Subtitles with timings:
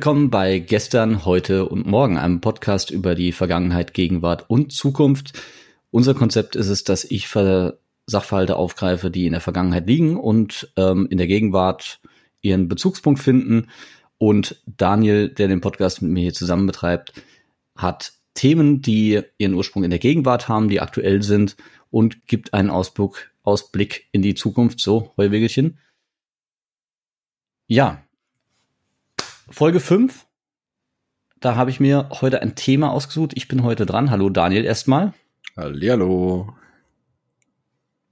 [0.00, 5.38] Willkommen bei Gestern, heute und morgen, einem Podcast über die Vergangenheit, Gegenwart und Zukunft.
[5.90, 11.06] Unser Konzept ist es, dass ich Sachverhalte aufgreife, die in der Vergangenheit liegen und ähm,
[11.10, 12.00] in der Gegenwart
[12.40, 13.68] ihren Bezugspunkt finden.
[14.16, 17.12] Und Daniel, der den Podcast mit mir hier zusammen betreibt,
[17.76, 21.58] hat Themen, die ihren Ursprung in der Gegenwart haben, die aktuell sind
[21.90, 24.80] und gibt einen Ausblick, Ausblick in die Zukunft.
[24.80, 25.78] So, Heuwegelchen.
[27.66, 28.02] Ja,
[29.50, 30.26] Folge 5.
[31.40, 33.32] Da habe ich mir heute ein Thema ausgesucht.
[33.34, 34.10] Ich bin heute dran.
[34.10, 35.12] Hallo Daniel erstmal.
[35.56, 36.54] Hallihallo.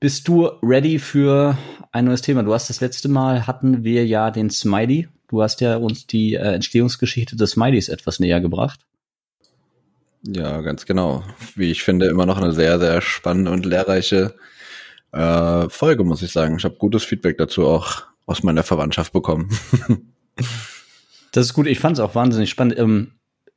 [0.01, 1.57] Bist du ready für
[1.93, 2.43] ein neues Thema?
[2.43, 5.09] Du hast das letzte Mal hatten wir ja den Smiley.
[5.29, 8.81] Du hast ja uns die äh, Entstehungsgeschichte des Smileys etwas näher gebracht.
[10.27, 11.23] Ja, ganz genau.
[11.55, 14.35] Wie ich finde, immer noch eine sehr, sehr spannende und lehrreiche
[15.13, 16.57] äh, Folge, muss ich sagen.
[16.57, 19.49] Ich habe gutes Feedback dazu auch aus meiner Verwandtschaft bekommen.
[21.39, 21.69] Das ist gut.
[21.69, 22.77] Ich fand es auch wahnsinnig spannend.
[22.81, 23.13] Ähm,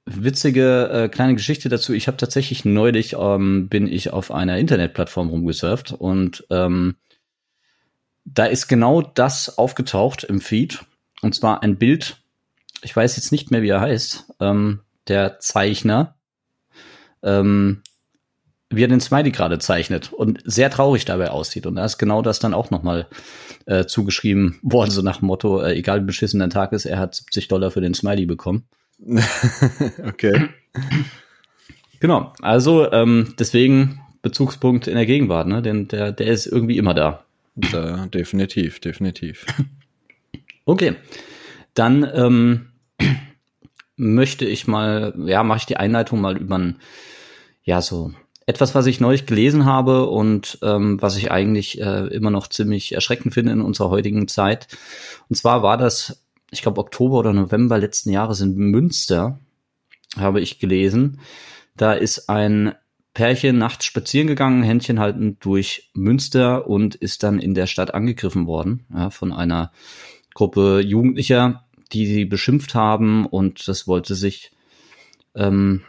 [0.06, 1.94] witzige äh, kleine Geschichte dazu.
[1.94, 6.98] Ich habe tatsächlich neulich ähm, bin ich auf einer Internetplattform rumgesurft und ähm,
[8.24, 10.86] da ist genau das aufgetaucht im Feed
[11.24, 12.22] und zwar ein Bild.
[12.84, 14.32] Ich weiß jetzt nicht mehr, wie er heißt.
[14.40, 16.14] Ähm, der Zeichner.
[17.24, 17.82] Ähm,
[18.76, 21.66] wie er den Smiley gerade zeichnet und sehr traurig dabei aussieht.
[21.66, 23.08] Und da ist genau das dann auch nochmal
[23.66, 27.00] äh, zugeschrieben worden, so nach dem Motto, äh, egal wie beschissen der Tag ist, er
[27.00, 28.64] hat 70 Dollar für den Smiley bekommen.
[30.08, 30.50] okay.
[32.00, 35.62] Genau, also ähm, deswegen Bezugspunkt in der Gegenwart, ne?
[35.62, 37.26] Denn der, der ist irgendwie immer da.
[37.56, 39.46] da definitiv, definitiv.
[40.66, 40.96] Okay,
[41.74, 42.68] dann ähm,
[43.96, 46.80] möchte ich mal, ja, mache ich die Einleitung mal über ein,
[47.64, 48.14] ja, so
[48.46, 52.94] etwas, was ich neulich gelesen habe und ähm, was ich eigentlich äh, immer noch ziemlich
[52.94, 54.68] erschreckend finde in unserer heutigen Zeit.
[55.30, 59.40] Und zwar war das, ich glaube, Oktober oder November letzten Jahres in Münster,
[60.18, 61.20] habe ich gelesen.
[61.78, 62.74] Da ist ein
[63.14, 68.48] Pärchen nachts spazieren gegangen, Händchen haltend durch Münster und ist dann in der Stadt angegriffen
[68.48, 69.72] worden ja, von einer
[70.34, 74.52] Gruppe Jugendlicher, die sie beschimpft haben und das wollte sich
[75.36, 75.84] ähm,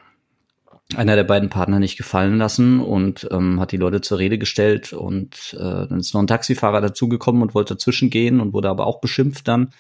[0.97, 4.93] einer der beiden Partner nicht gefallen lassen und ähm, hat die Leute zur Rede gestellt
[4.93, 8.87] und äh, dann ist noch ein Taxifahrer dazugekommen und wollte dazwischen gehen und wurde aber
[8.87, 9.73] auch beschimpft dann.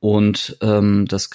[0.00, 1.30] Und ähm, das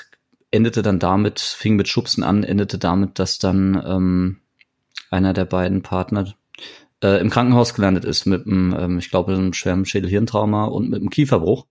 [0.52, 4.38] endete dann damit, fing mit Schubsen an, endete damit, dass dann ähm,
[5.10, 6.34] einer der beiden Partner
[7.04, 11.00] äh, im Krankenhaus gelandet ist mit einem, ähm, ich glaube, einem schweren Schädelhirntrauma und mit
[11.00, 11.66] einem Kieferbruch.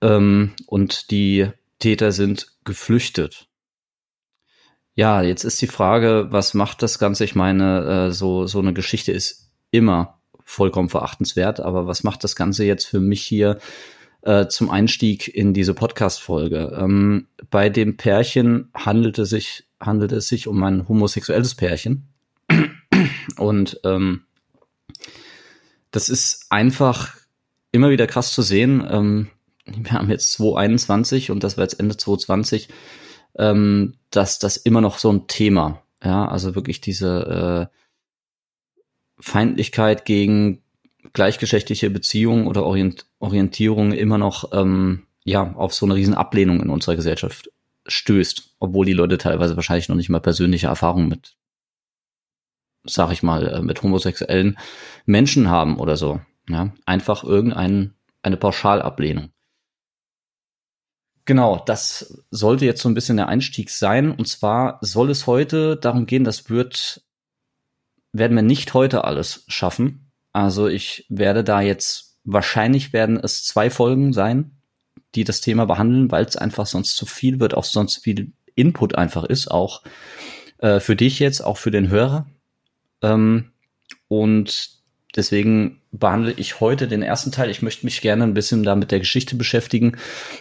[0.00, 3.49] Ähm, und die Täter sind geflüchtet.
[4.94, 7.24] Ja, jetzt ist die Frage, was macht das Ganze?
[7.24, 12.34] Ich meine, äh, so, so eine Geschichte ist immer vollkommen verachtenswert, aber was macht das
[12.34, 13.58] Ganze jetzt für mich hier
[14.22, 16.76] äh, zum Einstieg in diese Podcast-Folge?
[16.78, 22.08] Ähm, bei dem Pärchen handelte sich, handelte es sich um ein homosexuelles Pärchen.
[23.38, 24.24] Und ähm,
[25.92, 27.16] das ist einfach
[27.72, 28.84] immer wieder krass zu sehen.
[28.88, 29.28] Ähm,
[29.64, 32.68] wir haben jetzt 2021 und das war jetzt Ende 2020
[33.38, 37.76] ähm, dass das immer noch so ein Thema, ja, also wirklich diese äh,
[39.20, 40.62] Feindlichkeit gegen
[41.12, 46.70] gleichgeschlechtliche Beziehungen oder Orient Orientierung immer noch ähm, ja auf so eine riesen Ablehnung in
[46.70, 47.50] unserer Gesellschaft
[47.86, 51.36] stößt, obwohl die Leute teilweise wahrscheinlich noch nicht mal persönliche Erfahrungen mit,
[52.84, 54.58] sag ich mal, äh, mit homosexuellen
[55.06, 56.20] Menschen haben oder so.
[56.48, 59.30] Ja, einfach irgendeine eine Pauschalablehnung.
[61.30, 64.10] Genau, das sollte jetzt so ein bisschen der Einstieg sein.
[64.10, 67.04] Und zwar soll es heute darum gehen, das wird,
[68.10, 70.10] werden wir nicht heute alles schaffen.
[70.32, 74.60] Also ich werde da jetzt, wahrscheinlich werden es zwei Folgen sein,
[75.14, 78.96] die das Thema behandeln, weil es einfach sonst zu viel wird, auch sonst viel Input
[78.96, 79.84] einfach ist, auch
[80.58, 82.26] äh, für dich jetzt, auch für den Hörer.
[83.02, 83.52] Ähm,
[84.08, 84.79] und
[85.16, 87.50] deswegen behandle ich heute den ersten Teil.
[87.50, 89.96] Ich möchte mich gerne ein bisschen da mit der Geschichte beschäftigen.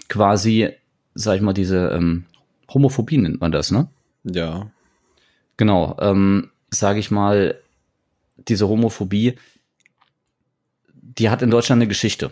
[0.07, 0.69] Quasi,
[1.13, 2.25] sag ich mal, diese ähm,
[2.73, 3.87] Homophobie nennt man das, ne?
[4.23, 4.71] Ja.
[5.57, 7.59] Genau, ähm, sage ich mal,
[8.47, 9.35] diese Homophobie,
[10.93, 12.31] die hat in Deutschland eine Geschichte.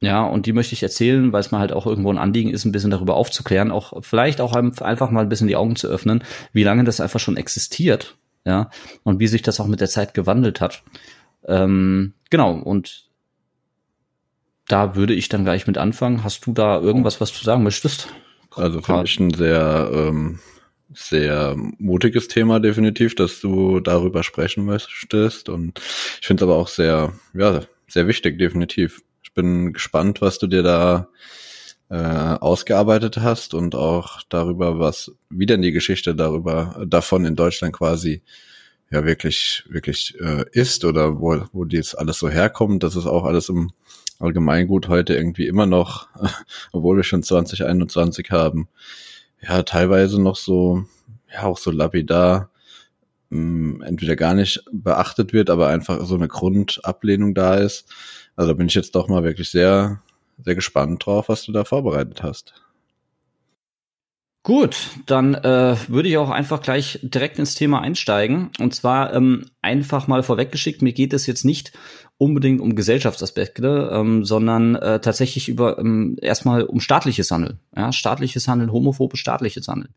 [0.00, 2.64] Ja, und die möchte ich erzählen, weil es mir halt auch irgendwo ein Anliegen ist,
[2.64, 6.22] ein bisschen darüber aufzuklären, auch vielleicht auch einfach mal ein bisschen die Augen zu öffnen,
[6.52, 8.70] wie lange das einfach schon existiert, ja,
[9.02, 10.82] und wie sich das auch mit der Zeit gewandelt hat.
[11.48, 13.08] Ähm, genau, und
[14.68, 16.22] da würde ich dann gleich mit anfangen.
[16.22, 18.08] Hast du da irgendwas, was du sagen möchtest?
[18.54, 20.38] Also für mich ein sehr, ähm,
[20.92, 25.48] sehr mutiges Thema definitiv, dass du darüber sprechen möchtest.
[25.48, 25.80] Und
[26.20, 29.02] ich finde es aber auch sehr, ja, sehr wichtig, definitiv.
[29.22, 31.08] Ich bin gespannt, was du dir da
[31.88, 37.72] äh, ausgearbeitet hast und auch darüber, was wie denn die Geschichte darüber davon in Deutschland
[37.74, 38.22] quasi
[38.90, 43.24] ja wirklich wirklich äh, ist oder wo wo dies alles so herkommt, das ist auch
[43.24, 43.72] alles im
[44.18, 46.08] Allgemeingut heute irgendwie immer noch,
[46.72, 48.68] obwohl wir schon 2021 haben,
[49.40, 50.84] ja teilweise noch so
[51.32, 52.50] ja auch so lapidar
[53.30, 57.92] mh, entweder gar nicht beachtet wird, aber einfach so eine Grundablehnung da ist.
[58.36, 60.02] Also da bin ich jetzt doch mal wirklich sehr
[60.44, 62.54] sehr gespannt drauf, was du da vorbereitet hast.
[64.44, 64.76] Gut,
[65.06, 68.50] dann äh, würde ich auch einfach gleich direkt ins Thema einsteigen.
[68.58, 71.72] Und zwar ähm, einfach mal vorweggeschickt, mir geht es jetzt nicht
[72.18, 77.60] unbedingt um Gesellschaftsaspekte, ähm, sondern äh, tatsächlich über ähm, erstmal um staatliches Handeln.
[77.76, 79.94] Ja, staatliches Handeln, homophobe staatliches Handeln.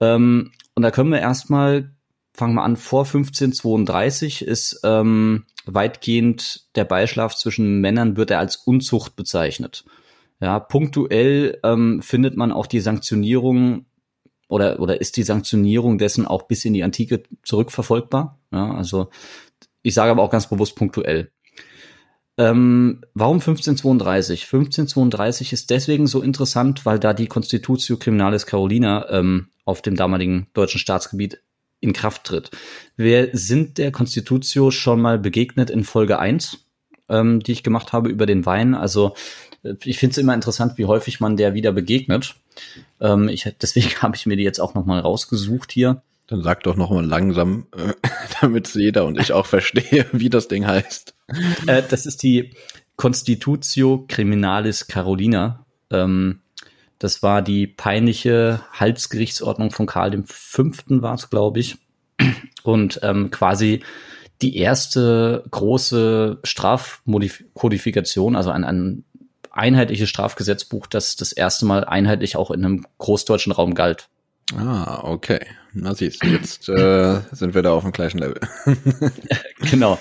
[0.00, 1.92] Ähm, und da können wir erstmal,
[2.34, 8.56] fangen wir an, vor 1532 ist ähm, weitgehend der Beischlaf zwischen Männern wird er als
[8.56, 9.84] Unzucht bezeichnet.
[10.44, 13.86] Ja, punktuell ähm, findet man auch die Sanktionierung
[14.46, 18.38] oder, oder ist die Sanktionierung dessen auch bis in die Antike zurückverfolgbar.
[18.52, 19.08] Ja, also
[19.80, 21.30] ich sage aber auch ganz bewusst punktuell.
[22.36, 24.42] Ähm, warum 1532?
[24.42, 30.48] 1532 ist deswegen so interessant, weil da die Constitutio Criminalis Carolina ähm, auf dem damaligen
[30.52, 31.40] deutschen Staatsgebiet
[31.80, 32.50] in Kraft tritt.
[32.98, 36.66] Wir sind der Constitutio schon mal begegnet in Folge 1,
[37.08, 38.74] ähm, die ich gemacht habe über den Wein.
[38.74, 39.14] Also
[39.84, 42.36] ich finde es immer interessant, wie häufig man der wieder begegnet.
[43.00, 46.02] Ähm, ich, deswegen habe ich mir die jetzt auch noch mal rausgesucht hier.
[46.26, 47.92] Dann sag doch noch mal langsam, äh,
[48.40, 51.14] damit jeder und ich auch verstehe, wie das Ding heißt.
[51.66, 52.54] Äh, das ist die
[52.96, 55.66] Constitutio Criminalis Carolina.
[55.90, 56.40] Ähm,
[56.98, 60.62] das war die peinliche Halsgerichtsordnung von Karl V.
[61.02, 61.76] war es, glaube ich.
[62.62, 63.82] Und ähm, quasi
[64.40, 69.04] die erste große Strafkodifikation, also ein, ein
[69.56, 74.08] einheitliches Strafgesetzbuch, das das erste Mal einheitlich auch in einem großdeutschen Raum galt.
[74.54, 75.40] Ah, okay.
[75.72, 78.40] Na siehst du, jetzt äh, sind wir da auf dem gleichen Level.
[79.70, 79.98] genau.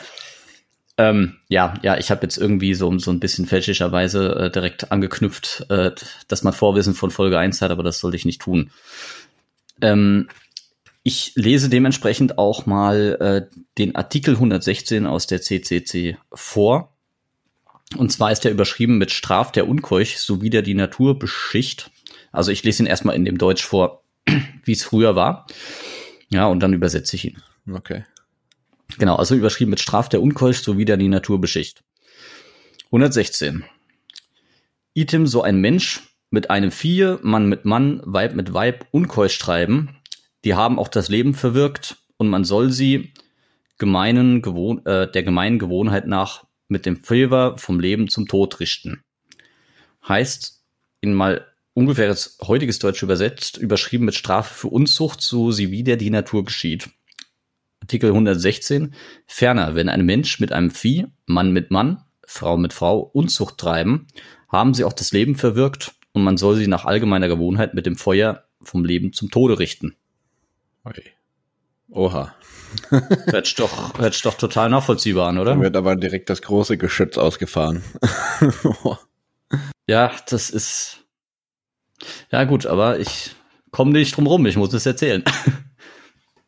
[0.97, 5.65] Ähm, ja, ja, ich habe jetzt irgendwie so, so ein bisschen fälschlicherweise äh, direkt angeknüpft,
[5.69, 5.91] äh,
[6.27, 8.69] dass man Vorwissen von Folge 1 hat, aber das sollte ich nicht tun.
[9.81, 10.27] Ähm,
[11.01, 13.17] ich lese dementsprechend auch mal
[13.51, 16.92] äh, den Artikel 116 aus der CCC vor.
[17.95, 21.91] Und zwar ist er überschrieben mit Straf der Unkeuch sowie der die Natur beschicht.
[22.31, 24.03] Also ich lese ihn erstmal in dem Deutsch vor,
[24.63, 25.47] wie es früher war.
[26.29, 27.41] Ja, und dann übersetze ich ihn.
[27.71, 28.05] Okay.
[28.97, 31.83] Genau, also überschrieben mit Straf der Unkeusch sowie der die Natur beschicht.
[32.85, 33.63] 116.
[34.93, 39.97] Item so ein Mensch mit einem Vieh, Mann mit Mann, Weib mit Weib unkeusch treiben,
[40.43, 43.13] die haben auch das Leben verwirkt und man soll sie
[43.77, 49.04] gemeinen Gewohn äh, der gemeinen Gewohnheit nach mit dem Flavor vom Leben zum Tod richten.
[50.07, 50.62] Heißt,
[51.01, 56.10] in mal ungefähres heutiges Deutsch übersetzt, überschrieben mit Strafe für Unzucht, so sie wieder die
[56.10, 56.89] Natur geschieht.
[57.82, 58.93] Artikel 116.
[59.27, 64.08] Ferner, wenn ein Mensch mit einem Vieh, Mann mit Mann, Frau mit Frau Unzucht treiben,
[64.50, 67.98] haben sie auch das Leben verwirkt und man soll sie nach allgemeiner Gewohnheit mit dem
[67.98, 69.96] Feuer vom Leben zum Tode richten.
[70.86, 71.12] Okay.
[71.93, 72.33] Oha.
[72.89, 75.51] hört sich doch, hört sich doch total nachvollziehbar an, oder?
[75.51, 77.83] Dann wird aber direkt das große Geschütz ausgefahren.
[79.88, 81.05] ja, das ist.
[82.31, 83.35] Ja, gut, aber ich
[83.71, 85.23] komme nicht drum rum, ich muss es erzählen.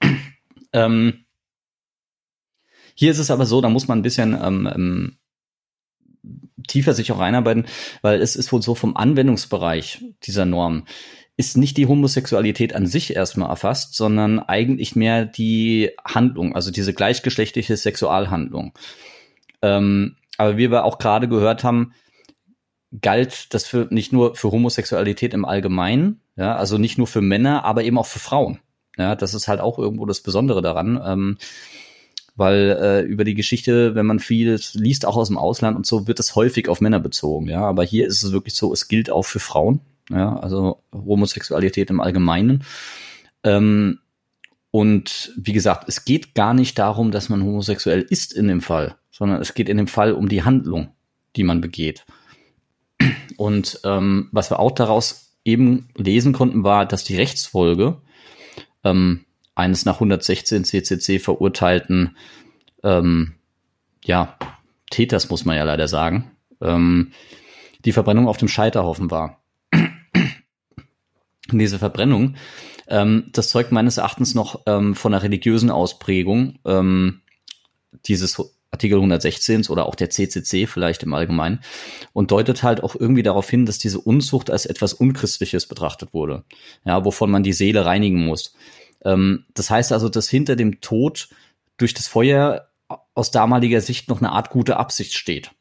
[0.74, 1.26] ähm,
[2.96, 5.18] hier ist es aber so, da muss man ein bisschen ähm, ähm,
[6.68, 7.68] tiefer sich auch reinarbeiten,
[8.02, 10.86] weil es ist wohl so vom Anwendungsbereich dieser Norm
[11.38, 16.94] ist nicht die Homosexualität an sich erstmal erfasst, sondern eigentlich mehr die Handlung, also diese
[16.94, 18.74] gleichgeschlechtliche Sexualhandlung.
[19.62, 21.94] Ähm, aber wie wir auch gerade gehört haben,
[23.02, 27.66] galt das für nicht nur für Homosexualität im Allgemeinen, ja, also nicht nur für Männer,
[27.66, 28.60] aber eben auch für Frauen.
[28.98, 31.02] Ja, das ist halt auch irgendwo das Besondere daran.
[31.06, 31.38] Ähm,
[32.38, 36.08] weil äh, über die Geschichte, wenn man viel liest, auch aus dem Ausland und so,
[36.08, 37.48] wird es häufig auf Männer bezogen.
[37.48, 39.80] Ja, aber hier ist es wirklich so, es gilt auch für Frauen.
[40.10, 42.64] Ja, also Homosexualität im Allgemeinen.
[43.44, 44.00] Ähm,
[44.72, 48.98] und wie gesagt, es geht gar nicht darum, dass man homosexuell ist in dem Fall,
[49.10, 50.90] sondern es geht in dem Fall um die Handlung,
[51.36, 52.06] die man begeht.
[53.38, 58.02] Und ähm, was wir auch daraus eben lesen konnten, war, dass die Rechtsfolge
[58.84, 62.18] ähm, eines nach 116 CCC verurteilten,
[62.84, 63.36] ähm,
[64.04, 64.38] ja,
[64.90, 66.32] Täters muss man ja leider sagen,
[66.62, 67.12] ähm,
[67.86, 69.42] die Verbrennung auf dem Scheiterhaufen war.
[71.52, 72.36] Diese Verbrennung,
[72.88, 77.22] ähm, das zeugt meines Erachtens noch ähm, von einer religiösen Ausprägung ähm,
[78.06, 78.40] dieses
[78.72, 81.62] Artikel 116 oder auch der CCC vielleicht im Allgemeinen
[82.14, 86.44] und deutet halt auch irgendwie darauf hin, dass diese Unzucht als etwas Unchristliches betrachtet wurde,
[86.84, 88.54] ja, wovon man die Seele reinigen muss.
[89.04, 91.30] Ähm, das heißt also, dass hinter dem Tod
[91.78, 92.68] durch das Feuer
[93.14, 95.52] aus damaliger Sicht noch eine Art gute Absicht steht.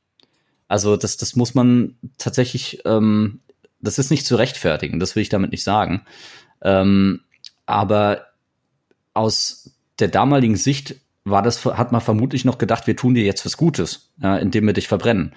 [0.66, 3.40] Also das, das muss man tatsächlich, ähm,
[3.84, 6.02] das ist nicht zu rechtfertigen, das will ich damit nicht sagen.
[6.62, 7.20] Ähm,
[7.66, 8.26] aber
[9.12, 13.46] aus der damaligen Sicht war das, hat man vermutlich noch gedacht, wir tun dir jetzt
[13.46, 15.34] was Gutes, ja, indem wir dich verbrennen.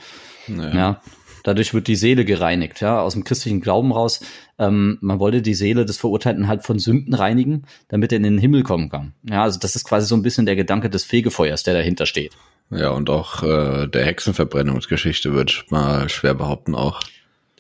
[0.47, 0.75] Naja.
[0.75, 1.01] Ja.
[1.43, 4.19] Dadurch wird die Seele gereinigt, ja, aus dem christlichen Glauben raus.
[4.59, 8.37] Ähm, man wollte die Seele des Verurteilten halt von Sünden reinigen, damit er in den
[8.37, 9.13] Himmel kommen kann.
[9.29, 12.35] Ja, also das ist quasi so ein bisschen der Gedanke des Fegefeuers, der dahinter steht.
[12.69, 16.99] Ja, und auch äh, der Hexenverbrennungsgeschichte wird mal schwer behaupten auch.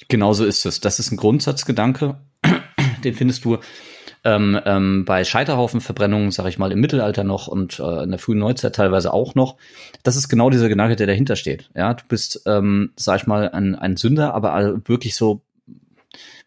[0.07, 0.79] Genauso ist es.
[0.79, 2.17] Das ist ein Grundsatzgedanke,
[3.03, 3.57] den findest du
[4.23, 8.39] ähm, ähm, bei Scheiterhaufenverbrennungen, sage ich mal, im Mittelalter noch und äh, in der frühen
[8.39, 9.57] Neuzeit teilweise auch noch.
[10.03, 11.69] Das ist genau dieser Gedanke, der dahinter steht.
[11.75, 15.41] Ja, du bist, ähm, sag ich mal, ein, ein Sünder, aber wirklich so,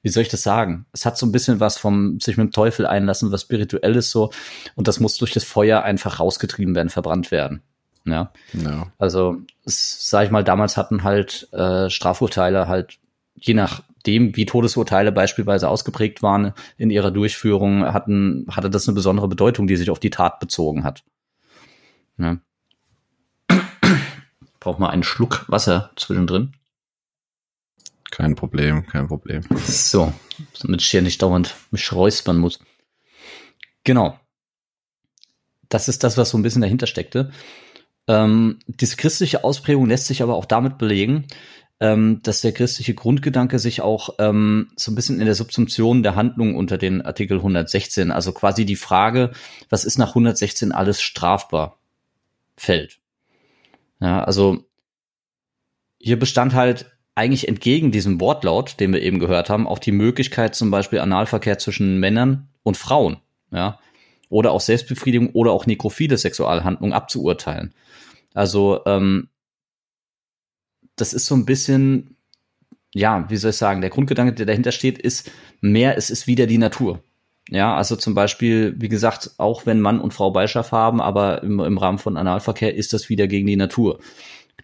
[0.02, 0.86] wie soll ich das sagen?
[0.92, 4.30] Es hat so ein bisschen was vom sich mit dem Teufel einlassen, was spirituelles so,
[4.74, 7.62] und das muss durch das Feuer einfach rausgetrieben werden, verbrannt werden.
[8.04, 8.32] Ja.
[8.52, 8.88] ja.
[8.98, 12.98] Also, sag ich mal, damals hatten halt äh, Strafurteile halt
[13.40, 19.28] je nachdem, wie Todesurteile beispielsweise ausgeprägt waren in ihrer Durchführung, hatten, hatte das eine besondere
[19.28, 21.04] Bedeutung, die sich auf die Tat bezogen hat.
[22.18, 22.38] Ja.
[24.60, 26.52] Braucht mal einen Schluck Wasser zwischendrin.
[28.10, 29.42] Kein Problem, kein Problem.
[29.64, 30.12] So,
[30.60, 32.58] damit ich hier nicht dauernd mich räuspern muss.
[33.84, 34.18] Genau.
[35.68, 37.30] Das ist das, was so ein bisschen dahinter steckte.
[38.08, 41.26] Ähm, diese christliche Ausprägung lässt sich aber auch damit belegen,
[41.80, 46.14] ähm, dass der christliche Grundgedanke sich auch ähm, so ein bisschen in der Subsumption der
[46.14, 49.30] Handlung unter den Artikel 116, also quasi die Frage,
[49.70, 51.78] was ist nach 116 alles strafbar,
[52.56, 52.98] fällt.
[54.00, 54.64] Ja, also
[55.98, 60.54] hier bestand halt eigentlich entgegen diesem Wortlaut, den wir eben gehört haben, auch die Möglichkeit
[60.54, 63.18] zum Beispiel Analverkehr zwischen Männern und Frauen,
[63.50, 63.78] ja,
[64.28, 67.74] oder auch Selbstbefriedigung oder auch nekrophile Sexualhandlungen abzuurteilen.
[68.32, 69.28] Also ähm,
[71.00, 72.16] das ist so ein bisschen,
[72.94, 75.30] ja, wie soll ich sagen, der Grundgedanke, der dahinter steht, ist
[75.60, 77.02] mehr, es ist wieder die Natur.
[77.48, 81.58] Ja, also zum Beispiel, wie gesagt, auch wenn Mann und Frau Beischaff haben, aber im,
[81.58, 83.98] im Rahmen von Analverkehr ist das wieder gegen die Natur.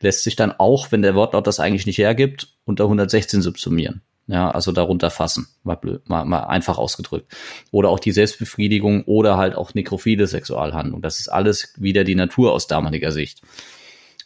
[0.00, 4.02] Lässt sich dann auch, wenn der Wortlaut das eigentlich nicht hergibt, unter 116 subsumieren.
[4.28, 7.33] Ja, also darunter fassen, mal, blöd, mal, mal einfach ausgedrückt.
[7.71, 11.00] Oder auch die Selbstbefriedigung oder halt auch nekrophile Sexualhandlung.
[11.00, 13.40] Das ist alles wieder die Natur aus damaliger Sicht.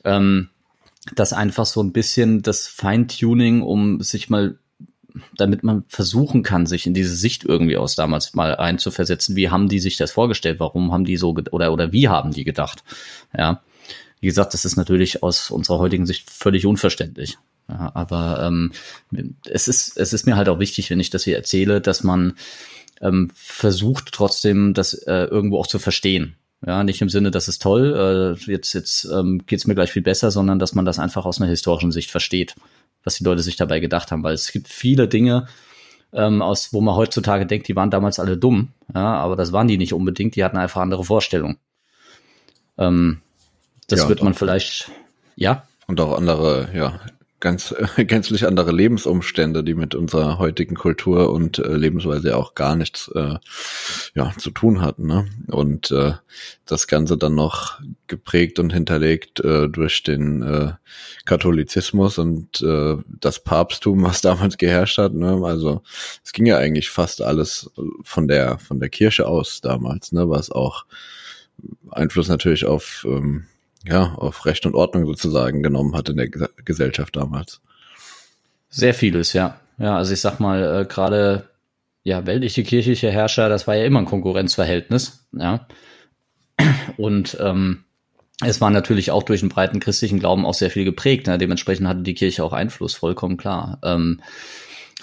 [0.04, 0.48] Ähm,
[1.14, 4.58] das einfach so ein bisschen das Feintuning, um sich mal,
[5.36, 9.36] damit man versuchen kann, sich in diese Sicht irgendwie aus damals mal einzuversetzen.
[9.36, 10.60] Wie haben die sich das vorgestellt?
[10.60, 12.84] Warum haben die so oder oder wie haben die gedacht?
[13.36, 13.62] Ja,
[14.20, 17.38] wie gesagt, das ist natürlich aus unserer heutigen Sicht völlig unverständlich.
[17.68, 18.72] Ja, aber ähm,
[19.48, 22.34] es ist es ist mir halt auch wichtig, wenn ich das hier erzähle, dass man
[23.00, 26.36] ähm, versucht trotzdem, das äh, irgendwo auch zu verstehen.
[26.66, 30.02] Ja, nicht im Sinne, das ist toll, äh, jetzt, jetzt ähm, geht mir gleich viel
[30.02, 32.54] besser, sondern dass man das einfach aus einer historischen Sicht versteht,
[33.02, 34.22] was die Leute sich dabei gedacht haben.
[34.22, 35.46] Weil es gibt viele Dinge,
[36.12, 39.68] ähm, aus wo man heutzutage denkt, die waren damals alle dumm, ja, aber das waren
[39.68, 41.58] die nicht unbedingt, die hatten einfach andere Vorstellungen.
[42.76, 43.22] Ähm,
[43.88, 44.90] das ja, wird man vielleicht,
[45.36, 45.66] ja.
[45.86, 47.00] Und auch andere, ja,
[47.40, 52.76] ganz äh, gänzlich andere Lebensumstände, die mit unserer heutigen Kultur und äh, Lebensweise auch gar
[52.76, 53.36] nichts äh,
[54.14, 55.06] ja, zu tun hatten.
[55.06, 55.26] Ne?
[55.48, 56.12] Und äh,
[56.66, 60.72] das Ganze dann noch geprägt und hinterlegt äh, durch den äh,
[61.24, 65.14] Katholizismus und äh, das Papsttum, was damals geherrscht hat.
[65.14, 65.40] Ne?
[65.42, 65.82] Also
[66.24, 67.70] es ging ja eigentlich fast alles
[68.02, 70.28] von der von der Kirche aus damals, ne?
[70.28, 70.84] was auch
[71.90, 73.46] Einfluss natürlich auf ähm,
[73.84, 77.60] ja, auf Recht und Ordnung sozusagen genommen hat in der Gesellschaft damals.
[78.68, 79.58] Sehr vieles, ja.
[79.78, 81.48] Ja, also ich sag mal, äh, gerade
[82.02, 85.66] ja, weltliche kirchliche Herrscher, das war ja immer ein Konkurrenzverhältnis, ja.
[86.96, 87.84] Und ähm,
[88.42, 91.26] es war natürlich auch durch den breiten christlichen Glauben auch sehr viel geprägt.
[91.26, 91.38] Ne?
[91.38, 93.78] Dementsprechend hatte die Kirche auch Einfluss, vollkommen klar.
[93.82, 94.20] Ähm,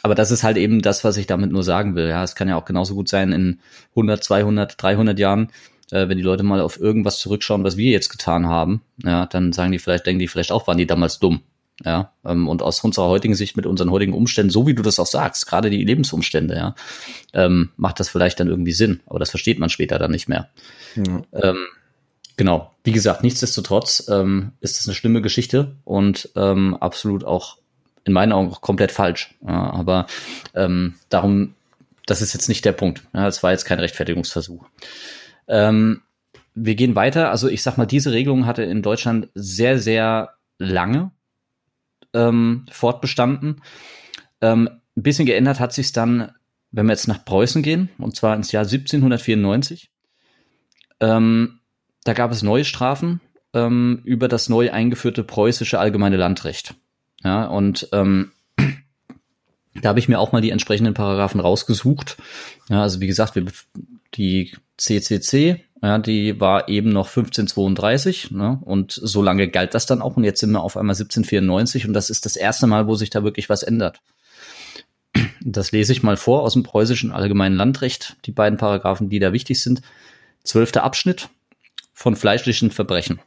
[0.04, 2.08] aber das ist halt eben das, was ich damit nur sagen will.
[2.08, 3.60] Ja, es kann ja auch genauso gut sein in
[3.92, 5.52] 100, 200, 300 Jahren,
[5.91, 9.53] äh, wenn die Leute mal auf irgendwas zurückschauen, was wir jetzt getan haben, ja, dann
[9.53, 11.41] sagen die vielleicht, denken die vielleicht auch, waren die damals dumm.
[11.86, 15.00] Ja, ähm, und aus unserer heutigen Sicht mit unseren heutigen Umständen, so wie du das
[15.00, 16.75] auch sagst, gerade die Lebensumstände, ja,
[17.34, 20.50] ähm, macht das vielleicht dann irgendwie Sinn, aber das versteht man später dann nicht mehr.
[20.96, 21.22] Ja.
[21.34, 21.67] Ähm,
[22.36, 27.58] genau, wie gesagt, nichtsdestotrotz ähm, ist es eine schlimme Geschichte und ähm, absolut auch
[28.06, 29.36] in meinen Augen auch komplett falsch.
[29.46, 30.08] Ja, aber
[30.56, 31.53] ähm, darum,
[32.08, 33.03] das ist jetzt nicht der Punkt.
[33.13, 34.65] Ja, das war jetzt kein Rechtfertigungsversuch.
[35.48, 36.01] Ähm,
[36.54, 37.30] wir gehen weiter.
[37.32, 41.12] Also ich sag mal, diese Regelung hatte in Deutschland sehr, sehr lange
[42.13, 43.62] ähm, fortbestanden.
[44.42, 46.32] Ähm, ein bisschen geändert hat sich dann,
[46.72, 49.92] wenn wir jetzt nach Preußen gehen, und zwar ins Jahr 1794.
[51.00, 51.60] Ähm,
[52.04, 53.22] da gab es neue Strafen
[53.54, 56.74] ähm, über das neu eingeführte preußische allgemeine Landrecht.
[57.24, 58.32] Ja, und ähm,
[59.82, 62.18] da habe ich mir auch mal die entsprechenden Paragraphen rausgesucht.
[62.70, 63.46] Ja, also wie gesagt, wir,
[64.16, 70.02] die CCC, ja, die war eben noch 1532 ne, und so lange galt das dann
[70.02, 72.96] auch und jetzt sind wir auf einmal 1794 und das ist das erste Mal, wo
[72.96, 74.02] sich da wirklich was ändert.
[75.42, 79.34] Das lese ich mal vor aus dem preußischen allgemeinen Landrecht, die beiden Paragraphen, die da
[79.34, 79.82] wichtig sind.
[80.44, 81.30] Zwölfter Abschnitt
[81.94, 83.20] von fleischlichen Verbrechen.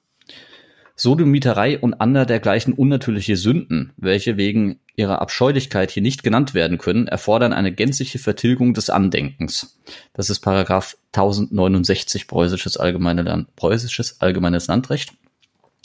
[1.00, 7.08] Sodomiterei und andere dergleichen unnatürliche Sünden, welche wegen ihrer Abscheulichkeit hier nicht genannt werden können,
[7.08, 9.80] erfordern eine gänzliche Vertilgung des Andenkens.
[10.12, 15.14] Das ist Paragraph 1069 preußisches, allgemeine Land, preußisches allgemeines Landrecht.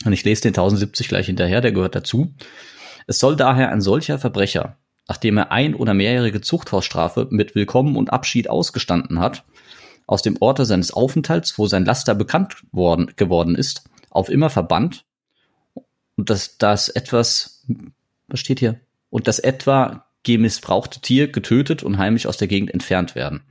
[0.04, 2.34] Und ich lese den 1070 gleich hinterher, der gehört dazu.
[3.08, 4.76] Es soll daher ein solcher Verbrecher,
[5.08, 9.46] nachdem er ein- oder mehrjährige Zuchthausstrafe mit Willkommen und Abschied ausgestanden hat,
[10.08, 15.06] aus dem Orte seines Aufenthalts, wo sein Laster bekannt worden, geworden ist, auf immer verbannt
[16.16, 17.66] und dass das etwas,
[18.28, 18.80] was steht hier?
[19.10, 23.44] Und das etwa gemissbrauchte Tier getötet und heimlich aus der Gegend entfernt werden.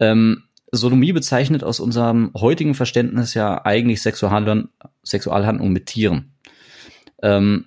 [0.00, 4.68] Ähm, Sodomie bezeichnet aus unserem heutigen Verständnis ja eigentlich Sexualhandlung,
[5.04, 6.34] Sexualhandlung mit Tieren.
[7.22, 7.66] Ähm,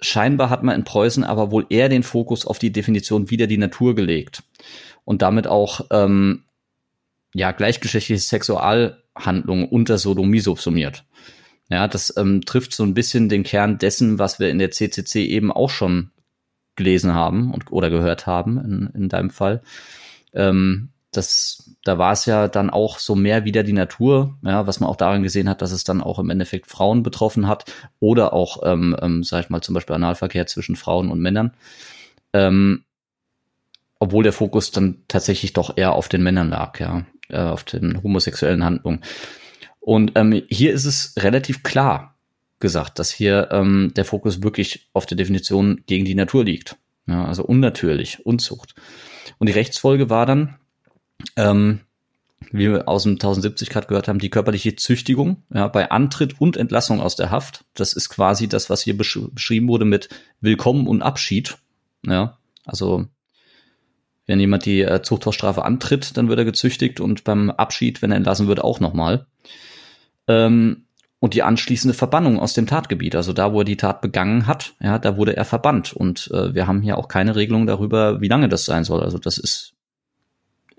[0.00, 3.58] scheinbar hat man in Preußen aber wohl eher den Fokus auf die Definition wieder die
[3.58, 4.42] Natur gelegt
[5.04, 6.44] und damit auch ähm,
[7.34, 8.20] ja gleichgeschlechtliche
[9.16, 11.04] Sexualhandlungen unter Sodomie subsumiert.
[11.68, 15.26] Ja, das ähm, trifft so ein bisschen den Kern dessen, was wir in der CCC
[15.26, 16.10] eben auch schon
[16.76, 19.62] gelesen haben und oder gehört haben in, in deinem Fall.
[20.32, 24.80] Ähm, das, da war es ja dann auch so mehr wieder die Natur, ja, was
[24.80, 28.32] man auch daran gesehen hat, dass es dann auch im Endeffekt Frauen betroffen hat oder
[28.32, 31.52] auch, ähm, ähm, sag ich mal, zum Beispiel Analverkehr zwischen Frauen und Männern.
[32.32, 32.84] Ähm,
[33.98, 38.02] obwohl der Fokus dann tatsächlich doch eher auf den Männern lag, ja, äh, auf den
[38.02, 39.02] homosexuellen Handlungen.
[39.80, 42.16] Und ähm, hier ist es relativ klar
[42.58, 46.76] gesagt, dass hier ähm, der Fokus wirklich auf der Definition gegen die Natur liegt.
[47.06, 48.74] Ja, also unnatürlich, Unzucht.
[49.38, 50.56] Und die Rechtsfolge war dann,
[51.36, 51.80] ähm,
[52.50, 56.56] wie wir aus dem 1070 Grad gehört haben, die körperliche Züchtigung ja, bei Antritt und
[56.56, 57.64] Entlassung aus der Haft.
[57.74, 60.08] Das ist quasi das, was hier besch beschrieben wurde mit
[60.40, 61.58] Willkommen und Abschied.
[62.04, 63.06] Ja, also
[64.26, 68.16] wenn jemand die äh, Zuchthausstrafe antritt, dann wird er gezüchtigt und beim Abschied, wenn er
[68.16, 69.26] entlassen wird, auch nochmal
[70.28, 70.84] ähm,
[71.18, 73.16] und die anschließende Verbannung aus dem Tatgebiet.
[73.16, 75.92] Also da, wo er die Tat begangen hat, ja, da wurde er verbannt.
[75.92, 79.02] Und äh, wir haben hier auch keine Regelung darüber, wie lange das sein soll.
[79.02, 79.72] Also das ist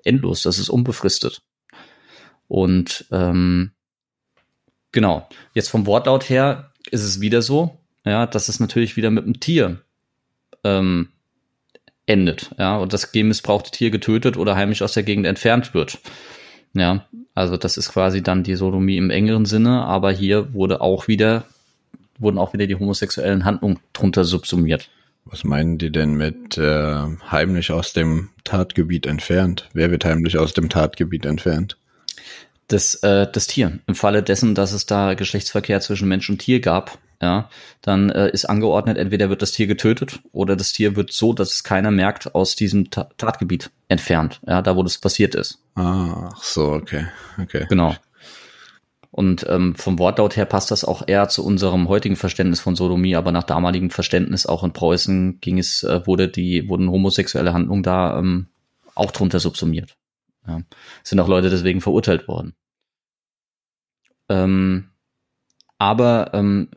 [0.04, 1.42] endlos, das ist unbefristet.
[2.48, 3.72] Und ähm,
[4.92, 9.26] genau, jetzt vom Wortlaut her ist es wieder so, ja, dass es natürlich wieder mit
[9.26, 9.82] einem Tier
[10.64, 11.10] ähm,
[12.08, 16.00] endet, ja, und das missbrauchte Tier getötet oder heimisch aus der Gegend entfernt wird.
[16.74, 21.08] Ja, also das ist quasi dann die Sodomie im engeren Sinne, aber hier wurde auch
[21.08, 21.44] wieder,
[22.18, 24.90] wurden auch wieder die homosexuellen Handlungen drunter subsumiert.
[25.26, 29.70] Was meinen die denn mit äh, heimlich aus dem Tatgebiet entfernt?
[29.74, 31.78] Wer wird heimlich aus dem Tatgebiet entfernt?
[32.70, 33.80] Das, äh, das Tier.
[33.88, 37.50] Im Falle dessen, dass es da Geschlechtsverkehr zwischen Mensch und Tier gab, ja,
[37.82, 41.52] dann äh, ist angeordnet, entweder wird das Tier getötet oder das Tier wird so, dass
[41.52, 45.60] es keiner merkt, aus diesem Ta Tatgebiet entfernt, ja, da wo das passiert ist.
[45.76, 47.08] Ah, ach so, okay,
[47.42, 47.66] okay.
[47.70, 47.96] Genau.
[49.10, 53.16] Und ähm, vom Wortlaut her passt das auch eher zu unserem heutigen Verständnis von Sodomie,
[53.16, 57.82] aber nach damaligem Verständnis auch in Preußen ging es, äh, wurde die, wurden homosexuelle Handlungen
[57.82, 58.48] da ähm,
[58.94, 59.98] auch drunter subsumiert.
[60.48, 60.62] Ja.
[61.04, 62.54] Sind auch Leute deswegen verurteilt worden.
[64.30, 64.90] Ähm,
[65.80, 66.70] aber ähm,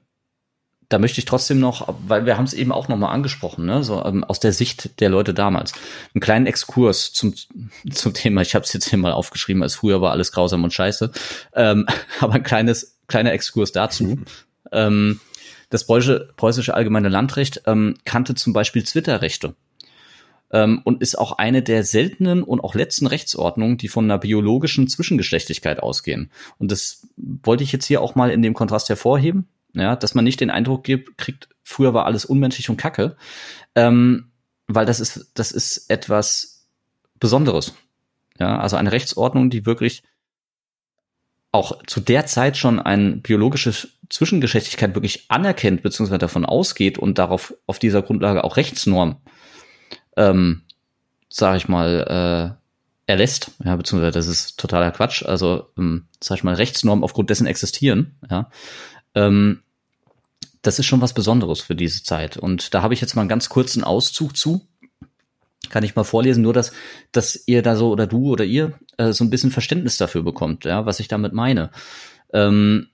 [0.91, 4.05] da möchte ich trotzdem noch, weil wir haben es eben auch nochmal angesprochen, ne, so
[4.05, 5.73] ähm, aus der Sicht der Leute damals,
[6.13, 7.33] einen kleinen Exkurs zum,
[7.93, 8.43] zum Thema.
[8.43, 11.13] Ich habe es jetzt hier mal aufgeschrieben, als früher war alles grausam und scheiße,
[11.55, 11.87] ähm,
[12.21, 14.19] aber ein kleines kleiner Exkurs dazu.
[14.73, 15.21] Ähm,
[15.71, 19.55] das preußische, preußische allgemeine Landrecht ähm, kannte zum Beispiel Zwitterrechte
[20.51, 24.89] ähm, und ist auch eine der seltenen und auch letzten Rechtsordnungen, die von einer biologischen
[24.89, 26.33] Zwischengeschlechtlichkeit ausgehen.
[26.59, 30.25] Und das wollte ich jetzt hier auch mal in dem Kontrast hervorheben ja, dass man
[30.25, 33.17] nicht den Eindruck gibt, kriegt, früher war alles unmenschlich und kacke,
[33.75, 34.31] ähm,
[34.67, 36.67] weil das ist, das ist etwas
[37.19, 37.75] Besonderes.
[38.39, 40.03] Ja, also eine Rechtsordnung, die wirklich
[41.53, 43.73] auch zu der Zeit schon eine biologische
[44.09, 49.17] Zwischengeschlechtlichkeit wirklich anerkennt, beziehungsweise davon ausgeht und darauf, auf dieser Grundlage auch Rechtsnorm,
[50.17, 50.63] ähm,
[51.29, 56.45] sage ich mal, äh, erlässt, ja, beziehungsweise das ist totaler Quatsch, also ähm, sag ich
[56.45, 58.51] mal, Rechtsnormen aufgrund dessen existieren, ja,
[59.15, 59.63] ähm,
[60.63, 62.37] das ist schon was Besonderes für diese Zeit.
[62.37, 64.67] Und da habe ich jetzt mal einen ganz kurzen Auszug zu.
[65.71, 66.73] Kann ich mal vorlesen, nur dass,
[67.13, 70.65] dass ihr da so oder du oder ihr äh, so ein bisschen Verständnis dafür bekommt,
[70.65, 71.71] ja, was ich damit meine.
[72.33, 72.89] Ähm,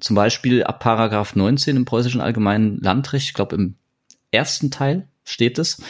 [0.00, 3.76] zum Beispiel ab Paragraph 19 im preußischen Allgemeinen Landrecht, ich glaube im
[4.30, 5.82] ersten Teil steht es,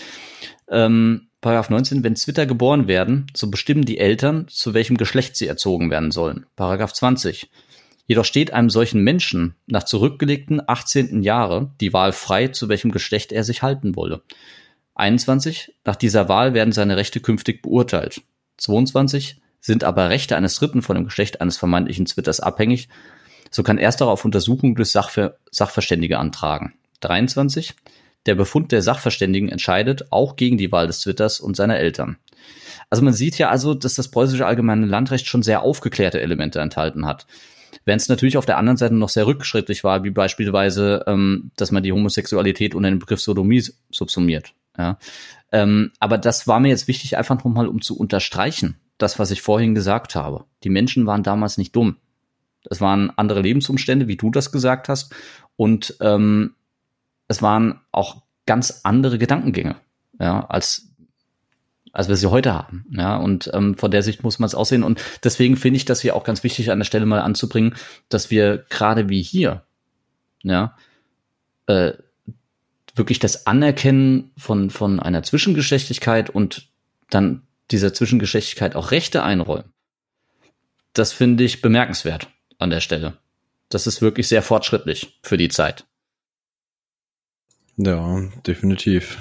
[0.68, 5.46] ähm, Paragraph 19, wenn Zwitter geboren werden, so bestimmen die Eltern, zu welchem Geschlecht sie
[5.46, 6.46] erzogen werden sollen.
[6.56, 7.50] Paragraph 20.
[8.06, 11.22] Jedoch steht einem solchen Menschen nach zurückgelegten 18.
[11.22, 14.22] Jahre die Wahl frei, zu welchem Geschlecht er sich halten wolle.
[14.94, 15.74] 21.
[15.84, 18.22] Nach dieser Wahl werden seine Rechte künftig beurteilt.
[18.58, 19.40] 22.
[19.60, 22.88] Sind aber Rechte eines Dritten von dem Geschlecht eines vermeintlichen Zwitters abhängig,
[23.50, 26.74] so kann ersterer auf Untersuchung durch Sachver Sachverständige antragen.
[27.00, 27.74] 23.
[28.26, 32.18] Der Befund der Sachverständigen entscheidet auch gegen die Wahl des Twitters und seiner Eltern.
[32.88, 37.06] Also man sieht ja also, dass das preußische allgemeine Landrecht schon sehr aufgeklärte Elemente enthalten
[37.06, 37.26] hat.
[37.84, 41.72] Wenn es natürlich auf der anderen Seite noch sehr rückschrittlich war, wie beispielsweise, ähm, dass
[41.72, 44.54] man die Homosexualität unter den Begriff Sodomie subsumiert.
[44.76, 44.98] Ja.
[45.50, 49.42] Ähm, aber das war mir jetzt wichtig, einfach nochmal, um zu unterstreichen, das, was ich
[49.42, 50.44] vorhin gesagt habe.
[50.64, 51.96] Die Menschen waren damals nicht dumm.
[52.64, 55.14] Das waren andere Lebensumstände, wie du das gesagt hast.
[55.56, 56.54] Und ähm,
[57.28, 59.76] es waren auch ganz andere Gedankengänge,
[60.18, 60.91] ja, als
[61.92, 62.86] als wir sie heute haben.
[62.90, 64.82] Ja, und ähm, von der Sicht muss man es aussehen.
[64.82, 67.74] Und deswegen finde ich das hier auch ganz wichtig, an der Stelle mal anzubringen,
[68.08, 69.64] dass wir gerade wie hier,
[70.42, 70.76] ja,
[71.66, 71.92] äh,
[72.94, 76.68] wirklich das Anerkennen von, von einer Zwischengeschlechtlichkeit und
[77.10, 79.72] dann dieser Zwischengeschlechtlichkeit auch Rechte einräumen.
[80.92, 82.28] Das finde ich bemerkenswert
[82.58, 83.16] an der Stelle.
[83.70, 85.86] Das ist wirklich sehr fortschrittlich für die Zeit.
[87.78, 89.18] Ja, definitiv.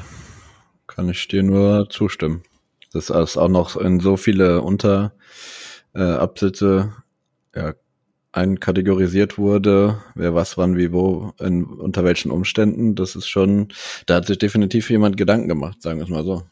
[0.88, 2.44] Kann ich dir nur zustimmen.
[2.94, 6.94] Das ist auch noch in so viele Unterabsätze
[7.54, 7.74] äh, ja,
[8.34, 12.96] einkategorisiert wurde, wer was, wann, wie, wo, in, unter welchen Umständen.
[12.96, 13.70] Das ist schon,
[14.06, 16.44] da hat sich definitiv jemand Gedanken gemacht, sagen wir es mal so.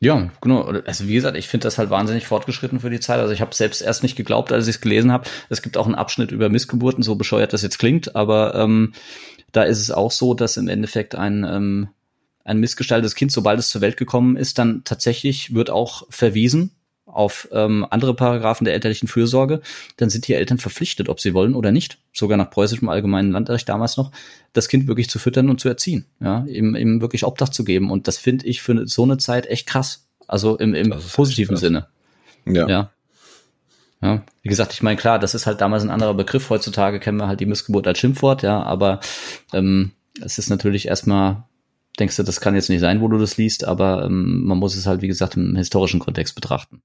[0.00, 0.62] Ja, genau.
[0.62, 3.20] Also wie gesagt, ich finde das halt wahnsinnig fortgeschritten für die Zeit.
[3.20, 5.28] Also ich habe selbst erst nicht geglaubt, als ich es gelesen habe.
[5.48, 8.94] Es gibt auch einen Abschnitt über Missgeburten, so bescheuert das jetzt klingt, aber ähm,
[9.52, 11.88] da ist es auch so, dass im Endeffekt ein ähm,
[12.44, 16.72] ein missgestaltetes Kind, sobald es zur Welt gekommen ist, dann tatsächlich wird auch verwiesen
[17.04, 19.60] auf ähm, andere Paragraphen der elterlichen Fürsorge,
[19.96, 23.68] dann sind die Eltern verpflichtet, ob sie wollen oder nicht, sogar nach preußischem allgemeinen Landrecht
[23.68, 24.12] damals noch,
[24.52, 27.90] das Kind wirklich zu füttern und zu erziehen, ja, ihm, ihm wirklich Obdach zu geben.
[27.90, 30.06] Und das finde ich für so eine Zeit echt krass.
[30.26, 31.88] Also im, im positiven Sinne.
[32.46, 32.68] Ja.
[32.68, 32.90] ja.
[34.00, 36.50] Ja, wie gesagt, ich meine, klar, das ist halt damals ein anderer Begriff.
[36.50, 38.98] Heutzutage kennen wir halt die Missgeburt als Schimpfwort, ja, aber
[39.52, 41.44] ähm, es ist natürlich erstmal
[41.98, 44.76] denkst du, das kann jetzt nicht sein, wo du das liest, aber ähm, man muss
[44.76, 46.82] es halt, wie gesagt, im historischen Kontext betrachten.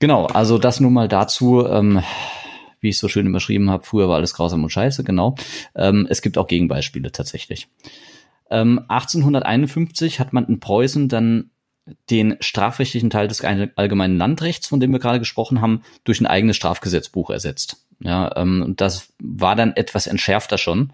[0.00, 2.02] Genau, also das nun mal dazu, ähm,
[2.80, 5.34] wie ich so schön überschrieben habe, früher war alles grausam und scheiße, genau.
[5.74, 7.68] Ähm, es gibt auch Gegenbeispiele tatsächlich.
[8.50, 11.50] Ähm, 1851 hat man in Preußen dann
[12.10, 16.56] den strafrechtlichen Teil des allgemeinen Landrechts, von dem wir gerade gesprochen haben, durch ein eigenes
[16.56, 17.84] Strafgesetzbuch ersetzt.
[18.00, 20.92] Ja, ähm, das war dann etwas entschärfter schon.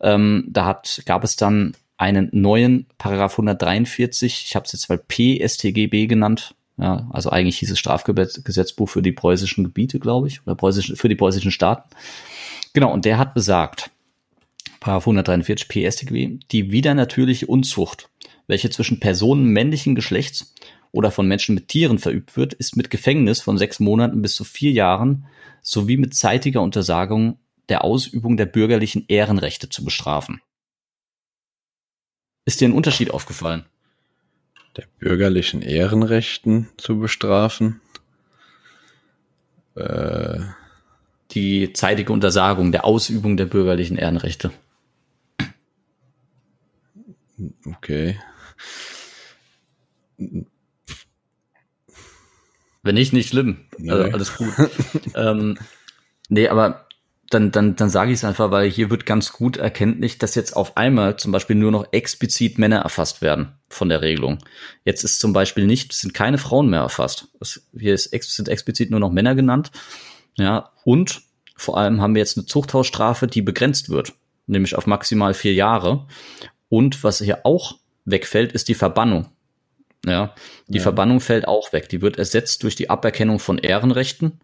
[0.00, 4.98] Ähm, da hat, gab es dann einen neuen Paragraph 143, ich habe es jetzt mal
[4.98, 10.54] PSTGB genannt, ja, also eigentlich hieß es Strafgesetzbuch für die preußischen Gebiete, glaube ich, oder
[10.54, 11.90] preußischen, für die preußischen Staaten.
[12.72, 13.90] Genau, und der hat besagt,
[14.78, 18.08] Paragraph 143 PSTGB, die wieder natürliche Unzucht,
[18.46, 20.54] welche zwischen Personen männlichen Geschlechts
[20.92, 24.44] oder von Menschen mit Tieren verübt wird, ist mit Gefängnis von sechs Monaten bis zu
[24.44, 25.26] vier Jahren
[25.62, 30.40] sowie mit zeitiger Untersagung der Ausübung der bürgerlichen Ehrenrechte zu bestrafen.
[32.48, 33.66] Ist dir ein Unterschied aufgefallen?
[34.78, 37.82] Der bürgerlichen Ehrenrechten zu bestrafen?
[39.74, 40.40] Äh.
[41.32, 44.50] Die zeitige Untersagung der Ausübung der bürgerlichen Ehrenrechte.
[47.66, 48.18] Okay.
[50.16, 50.46] Wenn
[52.94, 53.66] nicht, nicht schlimm.
[53.76, 53.90] Nee.
[53.90, 54.54] Also alles gut.
[55.14, 55.58] ähm,
[56.30, 56.87] nee, aber
[57.30, 60.56] dann, dann, dann sage ich es einfach, weil hier wird ganz gut erkenntlich, dass jetzt
[60.56, 64.38] auf einmal zum Beispiel nur noch explizit Männer erfasst werden von der Regelung.
[64.84, 67.28] Jetzt ist zum Beispiel nicht, sind keine Frauen mehr erfasst.
[67.40, 69.70] Es, hier ist, sind explizit nur noch Männer genannt.
[70.38, 71.20] Ja, und
[71.54, 74.14] vor allem haben wir jetzt eine Zuchthausstrafe, die begrenzt wird,
[74.46, 76.06] nämlich auf maximal vier Jahre.
[76.70, 79.28] Und was hier auch wegfällt, ist die Verbannung.
[80.06, 80.34] Ja,
[80.68, 80.82] die ja.
[80.82, 81.88] Verbannung fällt auch weg.
[81.88, 84.40] Die wird ersetzt durch die Aberkennung von Ehrenrechten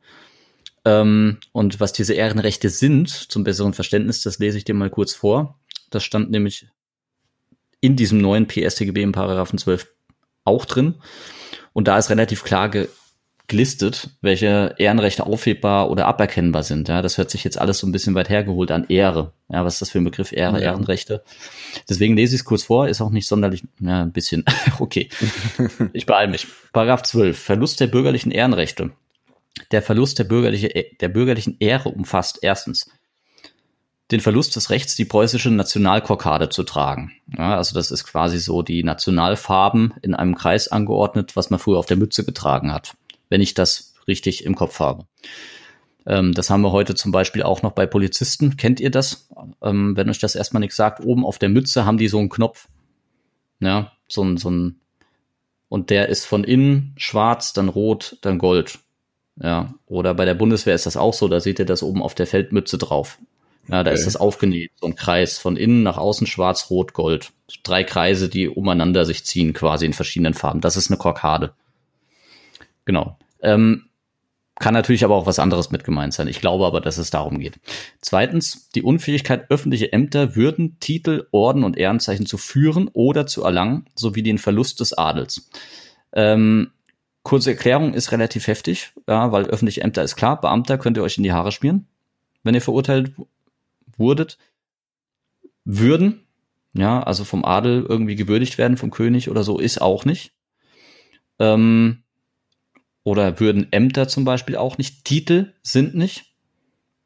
[0.84, 5.14] ähm, und was diese Ehrenrechte sind, zum besseren Verständnis, das lese ich dir mal kurz
[5.14, 5.58] vor.
[5.90, 6.68] Das stand nämlich
[7.80, 9.88] in diesem neuen PSTGB im Paragraphen 12
[10.44, 10.94] auch drin.
[11.72, 12.88] Und da ist relativ klar ge
[13.46, 16.88] gelistet, welche Ehrenrechte aufhebbar oder aberkennbar sind.
[16.88, 19.34] Ja, das hört sich jetzt alles so ein bisschen weit hergeholt an Ehre.
[19.50, 20.32] Ja, was ist das für ein Begriff?
[20.32, 20.70] Ehre, ja.
[20.70, 21.22] Ehrenrechte.
[21.86, 24.46] Deswegen lese ich es kurz vor, ist auch nicht sonderlich, ja, ein bisschen,
[24.78, 25.10] okay.
[25.92, 26.46] Ich beeile mich.
[26.72, 27.38] Paragraph 12.
[27.38, 28.92] Verlust der bürgerlichen Ehrenrechte.
[29.74, 32.90] Der Verlust der, bürgerliche, der bürgerlichen Ehre umfasst erstens
[34.10, 37.12] den Verlust des Rechts, die preußische Nationalkorkade zu tragen.
[37.36, 41.78] Ja, also das ist quasi so die Nationalfarben in einem Kreis angeordnet, was man früher
[41.78, 42.94] auf der Mütze getragen hat
[43.28, 45.06] wenn ich das richtig im Kopf habe.
[46.06, 48.56] Ähm, das haben wir heute zum Beispiel auch noch bei Polizisten.
[48.56, 49.28] Kennt ihr das?
[49.62, 52.28] Ähm, wenn euch das erstmal nichts sagt, oben auf der Mütze haben die so einen
[52.28, 52.68] Knopf.
[53.60, 54.80] Ja, so ein, so ein,
[55.68, 58.78] und der ist von innen schwarz, dann rot, dann gold.
[59.36, 62.14] Ja, oder bei der Bundeswehr ist das auch so, da seht ihr das oben auf
[62.14, 63.18] der Feldmütze drauf.
[63.68, 63.98] Ja, da okay.
[63.98, 67.32] ist das aufgenäht, so ein Kreis von innen nach außen schwarz, rot, gold.
[67.62, 70.60] Drei Kreise, die umeinander sich ziehen, quasi in verschiedenen Farben.
[70.60, 71.54] Das ist eine Korkade.
[72.84, 73.18] Genau.
[73.40, 73.86] Ähm,
[74.56, 76.28] kann natürlich aber auch was anderes mit gemeint sein.
[76.28, 77.58] Ich glaube aber, dass es darum geht.
[78.00, 83.86] Zweitens, die Unfähigkeit, öffentliche Ämter, Würden, Titel, Orden und Ehrenzeichen zu führen oder zu erlangen,
[83.94, 85.50] sowie den Verlust des Adels.
[86.12, 86.70] Ähm,
[87.24, 91.16] kurze Erklärung ist relativ heftig, ja, weil öffentliche Ämter ist klar, Beamter könnt ihr euch
[91.16, 91.88] in die Haare schmieren,
[92.44, 93.12] wenn ihr verurteilt
[93.96, 94.38] wurdet.
[95.64, 96.26] Würden,
[96.74, 100.32] ja, also vom Adel irgendwie gewürdigt werden, vom König oder so, ist auch nicht.
[101.38, 102.02] Ähm,
[103.02, 105.04] oder würden Ämter zum Beispiel auch nicht.
[105.04, 106.34] Titel sind nicht.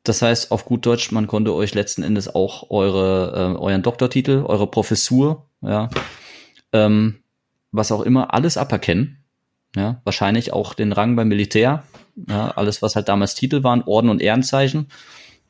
[0.02, 4.44] Das heißt, auf gut Deutsch, man konnte euch letzten Endes auch eure, äh, euren Doktortitel,
[4.44, 5.90] eure Professur, ja,
[6.72, 7.22] ähm,
[7.70, 9.22] was auch immer, alles aberkennen.
[9.76, 11.84] Ja, wahrscheinlich auch den Rang beim Militär.
[12.28, 14.88] Ja, alles, was halt damals Titel waren, Orden und Ehrenzeichen.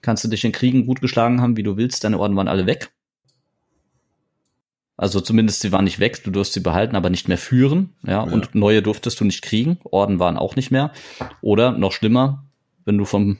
[0.02, 2.66] Kannst du dich in Kriegen gut geschlagen haben, wie du willst, deine Orden waren alle
[2.66, 2.90] weg.
[4.96, 8.12] Also zumindest sie waren nicht weg, du durfst sie behalten, aber nicht mehr führen, ja,
[8.12, 10.92] ja, und neue durftest du nicht kriegen, Orden waren auch nicht mehr.
[11.40, 12.44] Oder noch schlimmer,
[12.85, 13.38] wenn du vom,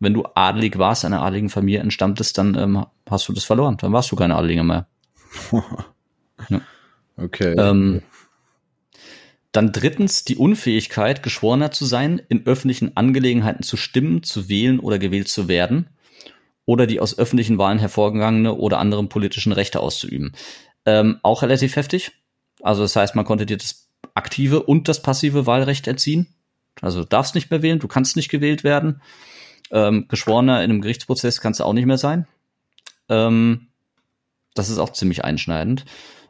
[0.00, 3.92] wenn du adelig warst, einer adeligen Familie entstammtest, dann ähm, hast du das verloren, dann
[3.92, 4.88] warst du keine Adelige mehr.
[6.48, 6.60] ja.
[7.16, 7.54] Okay.
[7.56, 8.02] Ähm,
[9.56, 14.98] dann drittens die Unfähigkeit, Geschworener zu sein, in öffentlichen Angelegenheiten zu stimmen, zu wählen oder
[14.98, 15.88] gewählt zu werden
[16.66, 20.32] oder die aus öffentlichen Wahlen hervorgegangene oder anderen politischen Rechte auszuüben.
[20.84, 22.12] Ähm, auch relativ heftig.
[22.60, 26.26] Also das heißt, man konnte dir das aktive und das passive Wahlrecht erziehen.
[26.82, 29.00] Also du darfst nicht mehr wählen, du kannst nicht gewählt werden.
[29.70, 32.26] Ähm, Geschworener in einem Gerichtsprozess kannst du auch nicht mehr sein.
[33.08, 33.68] Ähm,
[34.54, 35.86] das ist auch ziemlich einschneidend.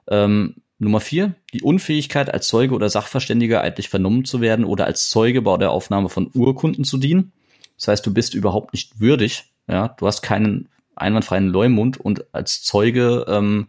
[0.08, 5.08] Ähm, Nummer vier, die Unfähigkeit, als Zeuge oder Sachverständiger eidlich vernommen zu werden oder als
[5.08, 7.32] Zeuge bei der Aufnahme von Urkunden zu dienen.
[7.76, 12.62] Das heißt, du bist überhaupt nicht würdig, ja, du hast keinen einwandfreien Leumund und als
[12.62, 13.68] Zeuge ähm,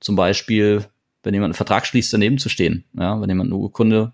[0.00, 0.84] zum Beispiel,
[1.22, 2.84] wenn jemand einen Vertrag schließt, daneben zu stehen.
[2.94, 4.12] Ja, wenn jemand eine Urkunde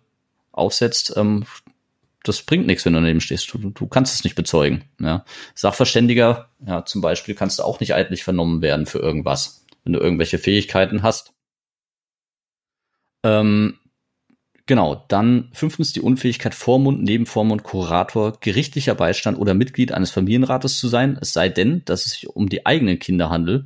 [0.52, 1.44] aufsetzt, ähm,
[2.24, 3.52] das bringt nichts, wenn du daneben stehst.
[3.52, 4.84] Du, du kannst es nicht bezeugen.
[5.00, 5.24] Ja.
[5.54, 10.00] Sachverständiger, ja, zum Beispiel, kannst du auch nicht eidlich vernommen werden für irgendwas, wenn du
[10.00, 11.32] irgendwelche Fähigkeiten hast.
[13.22, 13.78] Ähm,
[14.68, 20.88] Genau, dann fünftens die Unfähigkeit, Vormund, Nebenvormund, Kurator, gerichtlicher Beistand oder Mitglied eines Familienrates zu
[20.88, 23.64] sein, es sei denn, dass es sich um die eigenen Kinder handelt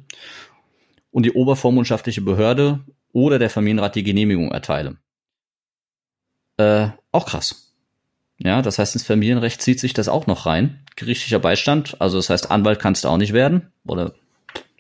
[1.11, 4.97] und die obervormundschaftliche Behörde oder der Familienrat die Genehmigung erteile.
[6.57, 7.75] Äh, auch krass.
[8.38, 10.85] Ja, das heißt, ins Familienrecht zieht sich das auch noch rein.
[10.95, 14.15] Gerichtlicher Beistand, also das heißt, Anwalt kannst du auch nicht werden oder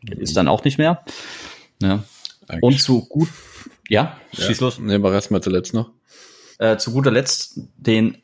[0.06, 1.04] ist dann auch nicht mehr.
[1.80, 2.04] Ja.
[2.60, 3.28] Und zu gut,
[3.92, 4.64] ja, schieß ja.
[4.64, 4.78] los.
[4.78, 5.90] Nehmen wir erstmal zuletzt noch.
[6.58, 8.16] Äh, zu guter Letzt den,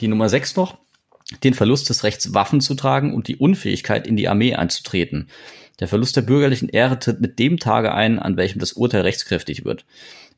[0.00, 0.76] die Nummer 6 noch,
[1.42, 5.30] den Verlust des Rechts, Waffen zu tragen und die Unfähigkeit, in die Armee einzutreten.
[5.80, 9.64] Der Verlust der bürgerlichen Ehre tritt mit dem Tage ein, an welchem das Urteil rechtskräftig
[9.64, 9.86] wird.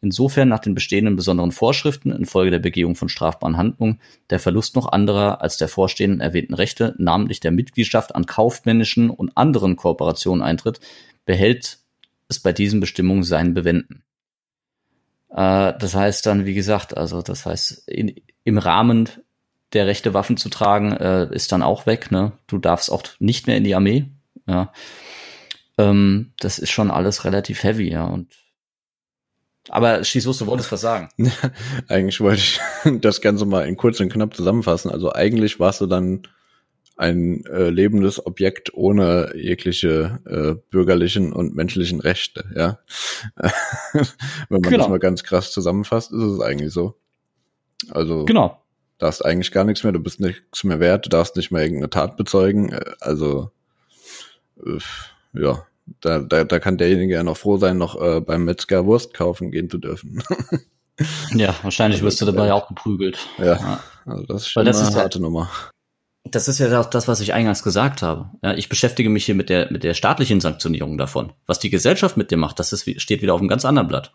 [0.03, 4.93] Insofern nach den bestehenden besonderen Vorschriften infolge der Begehung von strafbaren Handlungen der Verlust noch
[4.93, 10.79] anderer als der vorstehenden erwähnten Rechte, namentlich der Mitgliedschaft an kaufmännischen und anderen Kooperationen eintritt,
[11.25, 11.79] behält
[12.29, 14.05] es bei diesen Bestimmungen seinen Bewenden.
[15.31, 19.09] Äh, das heißt dann, wie gesagt, also das heißt, in, im Rahmen
[19.73, 22.11] der Rechte Waffen zu tragen, äh, ist dann auch weg.
[22.11, 22.33] Ne?
[22.47, 24.07] Du darfst auch nicht mehr in die Armee.
[24.47, 24.73] Ja.
[25.79, 28.05] Ähm, das ist schon alles relativ heavy, ja.
[28.05, 28.33] Und
[29.69, 31.09] aber schieß los, du wolltest was sagen.
[31.89, 32.61] eigentlich wollte ich
[33.01, 34.91] das Ganze mal in kurz und knapp zusammenfassen.
[34.91, 36.23] Also eigentlich warst du dann
[36.97, 42.79] ein äh, lebendes Objekt ohne jegliche äh, bürgerlichen und menschlichen Rechte, ja.
[43.93, 44.07] Wenn
[44.49, 44.79] man genau.
[44.79, 46.97] das mal ganz krass zusammenfasst, ist es eigentlich so.
[47.91, 48.63] Also genau.
[48.99, 51.63] da hast eigentlich gar nichts mehr, du bist nichts mehr wert, du darfst nicht mehr
[51.63, 52.73] irgendeine Tat bezeugen.
[52.73, 53.51] Äh, also
[54.65, 54.79] äh,
[55.35, 55.67] ja,
[56.01, 59.51] da, da, da kann derjenige ja noch froh sein, noch äh, beim Metzger Wurst kaufen
[59.51, 60.23] gehen zu dürfen.
[61.35, 63.19] Ja, wahrscheinlich wirst du dabei auch geprügelt.
[63.37, 65.51] Ja, also das ist schon das eine ist harte ja, Nummer.
[66.31, 68.31] Das ist ja auch das, was ich eingangs gesagt habe.
[68.43, 71.33] Ja, ich beschäftige mich hier mit der, mit der staatlichen Sanktionierung davon.
[71.47, 74.13] Was die Gesellschaft mit dir macht, das ist, steht wieder auf einem ganz anderen Blatt.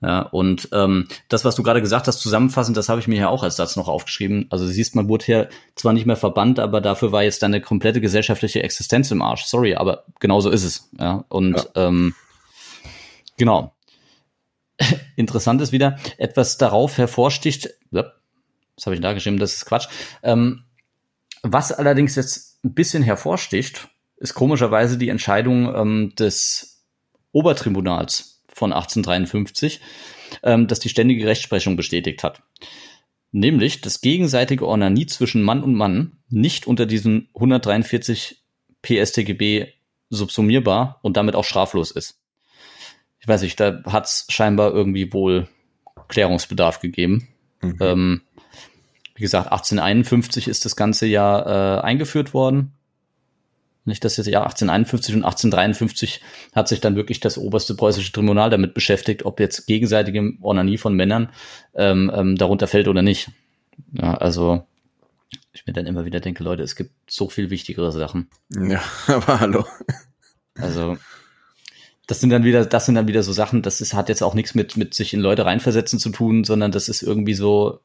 [0.00, 3.28] Ja, und ähm, das, was du gerade gesagt hast, zusammenfassend, das habe ich mir ja
[3.28, 4.46] auch als Satz noch aufgeschrieben.
[4.50, 8.00] Also siehst, man wurde hier zwar nicht mehr verbannt, aber dafür war jetzt deine komplette
[8.00, 9.44] gesellschaftliche Existenz im Arsch.
[9.44, 10.90] Sorry, aber genau so ist es.
[10.98, 11.88] Ja, und ja.
[11.88, 12.14] Ähm,
[13.38, 13.74] genau.
[15.16, 19.86] Interessant ist wieder, etwas darauf hervorsticht, was habe ich da geschrieben, das ist Quatsch.
[20.22, 20.64] Ähm,
[21.44, 26.86] was allerdings jetzt ein bisschen hervorsticht, ist komischerweise die Entscheidung ähm, des
[27.32, 29.80] Obertribunals von 1853,
[30.42, 32.42] ähm, das die ständige Rechtsprechung bestätigt hat.
[33.30, 38.42] Nämlich, dass gegenseitige Ornanie zwischen Mann und Mann nicht unter diesen 143
[38.80, 39.66] PSTGB
[40.08, 42.20] subsumierbar und damit auch straflos ist.
[43.18, 45.48] Ich weiß nicht, da hat es scheinbar irgendwie wohl
[46.08, 47.28] Klärungsbedarf gegeben.
[47.60, 47.76] Mhm.
[47.80, 48.20] Ähm,
[49.14, 52.72] wie gesagt, 1851 ist das ganze Jahr äh, eingeführt worden.
[53.86, 56.22] Nicht, dass jetzt Jahr 1851 und 1853
[56.54, 60.94] hat sich dann wirklich das oberste preußische Tribunal damit beschäftigt, ob jetzt gegenseitige Ornanie von
[60.94, 61.28] Männern
[61.74, 63.30] ähm, ähm, darunter fällt oder nicht.
[63.92, 64.64] Ja, also
[65.52, 68.28] ich mir dann immer wieder denke, Leute, es gibt so viel wichtigere Sachen.
[68.50, 69.66] Ja, aber hallo.
[70.56, 70.96] Also
[72.06, 74.34] das sind dann wieder, das sind dann wieder so Sachen, das ist, hat jetzt auch
[74.34, 77.80] nichts mit, mit sich in Leute reinversetzen zu tun, sondern das ist irgendwie so,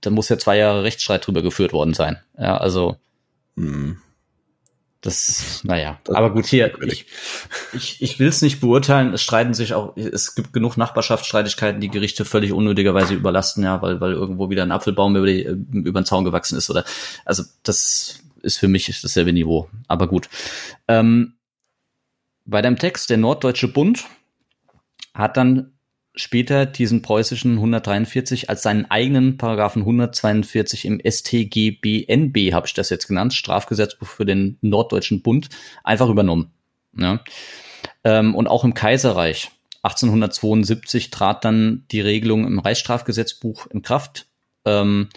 [0.00, 2.18] da muss ja zwei Jahre Rechtsstreit drüber geführt worden sein.
[2.38, 2.96] Ja, also.
[3.56, 3.98] Mhm.
[5.00, 7.06] Das, naja, das aber gut, hier, ich,
[7.72, 11.88] ich, ich will es nicht beurteilen, es streiten sich auch, es gibt genug Nachbarschaftsstreitigkeiten, die
[11.88, 16.04] Gerichte völlig unnötigerweise überlasten, ja, weil, weil irgendwo wieder ein Apfelbaum über, die, über den
[16.04, 16.84] Zaun gewachsen ist oder,
[17.24, 20.28] also das ist für mich dasselbe Niveau, aber gut.
[20.88, 21.34] Ähm,
[22.48, 24.06] bei dem Text, der Norddeutsche Bund
[25.12, 25.74] hat dann
[26.14, 33.06] später diesen preußischen 143 als seinen eigenen Paragraphen 142 im StGBNB, habe ich das jetzt
[33.06, 35.50] genannt, Strafgesetzbuch für den Norddeutschen Bund,
[35.84, 36.50] einfach übernommen.
[36.96, 37.22] Ja.
[38.02, 39.50] Ähm, und auch im Kaiserreich
[39.82, 44.26] 1872 trat dann die Regelung im Reichsstrafgesetzbuch in Kraft
[44.64, 45.10] ähm,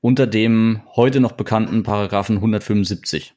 [0.00, 3.34] unter dem heute noch bekannten Paragraphen 175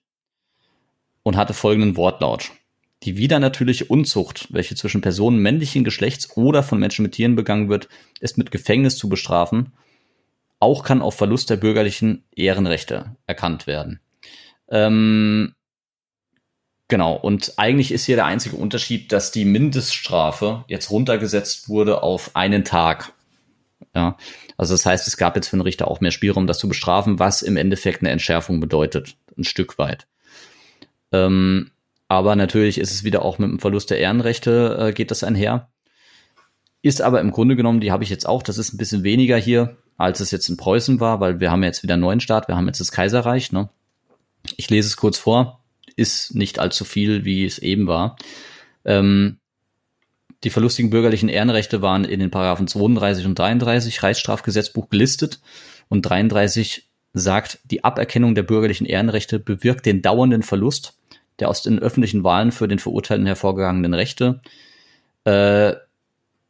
[1.24, 2.52] und hatte folgenden Wortlaut.
[3.06, 7.70] Die wieder natürliche Unzucht, welche zwischen Personen männlichen Geschlechts oder von Menschen mit Tieren begangen
[7.70, 7.88] wird,
[8.20, 9.74] ist mit Gefängnis zu bestrafen.
[10.60, 14.00] Auch kann auf Verlust der bürgerlichen Ehrenrechte erkannt werden.
[14.70, 15.54] Ähm,
[16.88, 22.36] genau, und eigentlich ist hier der einzige Unterschied, dass die Mindeststrafe jetzt runtergesetzt wurde auf
[22.36, 23.14] einen Tag.
[23.94, 24.18] Ja,
[24.58, 27.20] also das heißt, es gab jetzt für den Richter auch mehr Spielraum, das zu bestrafen,
[27.20, 30.08] was im Endeffekt eine Entschärfung bedeutet, ein Stück weit.
[31.12, 31.70] Ähm,
[32.08, 35.70] aber natürlich ist es wieder auch mit dem Verlust der Ehrenrechte äh, geht das einher.
[36.82, 39.38] Ist aber im Grunde genommen, die habe ich jetzt auch, das ist ein bisschen weniger
[39.38, 42.48] hier, als es jetzt in Preußen war, weil wir haben jetzt wieder einen neuen Staat,
[42.48, 43.52] wir haben jetzt das Kaiserreich.
[43.52, 43.70] Ne?
[44.56, 45.64] Ich lese es kurz vor,
[45.96, 48.18] ist nicht allzu viel, wie es eben war.
[48.84, 49.40] Ähm,
[50.44, 55.40] die verlustigen bürgerlichen Ehrenrechte waren in den Paragraphen 32 und 33 Reichsstrafgesetzbuch gelistet
[55.90, 61.00] und 33 sagt, die Aberkennung der bürgerlichen Ehrenrechte bewirkt den dauernden Verlust
[61.40, 64.42] der aus den öffentlichen Wahlen für den Verurteilten hervorgegangenen Rechte,
[65.26, 65.74] äh,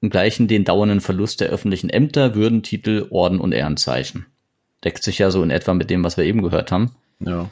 [0.01, 4.27] im gleichen den dauernden Verlust der öffentlichen Ämter, Würden, Titel, Orden und Ehrenzeichen.
[4.83, 6.91] Deckt sich ja so in etwa mit dem, was wir eben gehört haben.
[7.19, 7.49] Ja.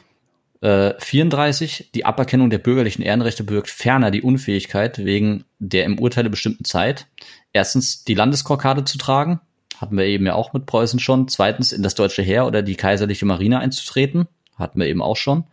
[0.60, 1.90] Äh, 34.
[1.94, 7.06] Die Aberkennung der bürgerlichen Ehrenrechte bewirkt ferner die Unfähigkeit, wegen der im Urteile bestimmten Zeit,
[7.52, 9.40] erstens die Landeskorkade zu tragen,
[9.76, 12.76] hatten wir eben ja auch mit Preußen schon, zweitens in das deutsche Heer oder die
[12.76, 15.44] kaiserliche Marine einzutreten, hatten wir eben auch schon.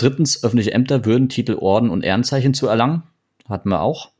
[0.00, 3.02] Drittens, öffentliche Ämter, Würden, Titel, Orden und Ehrenzeichen zu erlangen.
[3.46, 4.12] Hatten wir auch.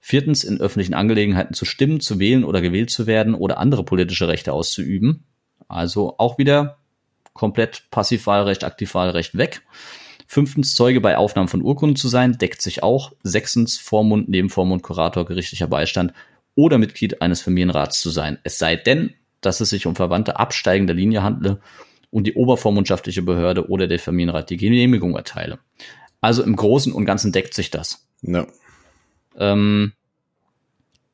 [0.00, 4.26] Viertens, in öffentlichen Angelegenheiten zu stimmen, zu wählen oder gewählt zu werden oder andere politische
[4.26, 5.22] Rechte auszuüben.
[5.68, 6.78] Also auch wieder
[7.34, 9.62] komplett Passivwahlrecht, Aktivwahlrecht weg.
[10.26, 13.12] Fünftens, Zeuge bei Aufnahmen von Urkunden zu sein, deckt sich auch.
[13.22, 16.14] Sechstens, Vormund, Nebenvormund, Kurator, gerichtlicher Beistand
[16.56, 18.38] oder Mitglied eines Familienrats zu sein.
[18.42, 21.60] Es sei denn, dass es sich um Verwandte absteigender Linie handle
[22.10, 25.58] und die obervormundschaftliche Behörde oder der Familienrat die Genehmigung erteile.
[26.20, 28.06] Also im Großen und Ganzen deckt sich das.
[28.22, 28.46] Ja.
[29.36, 29.92] Ähm,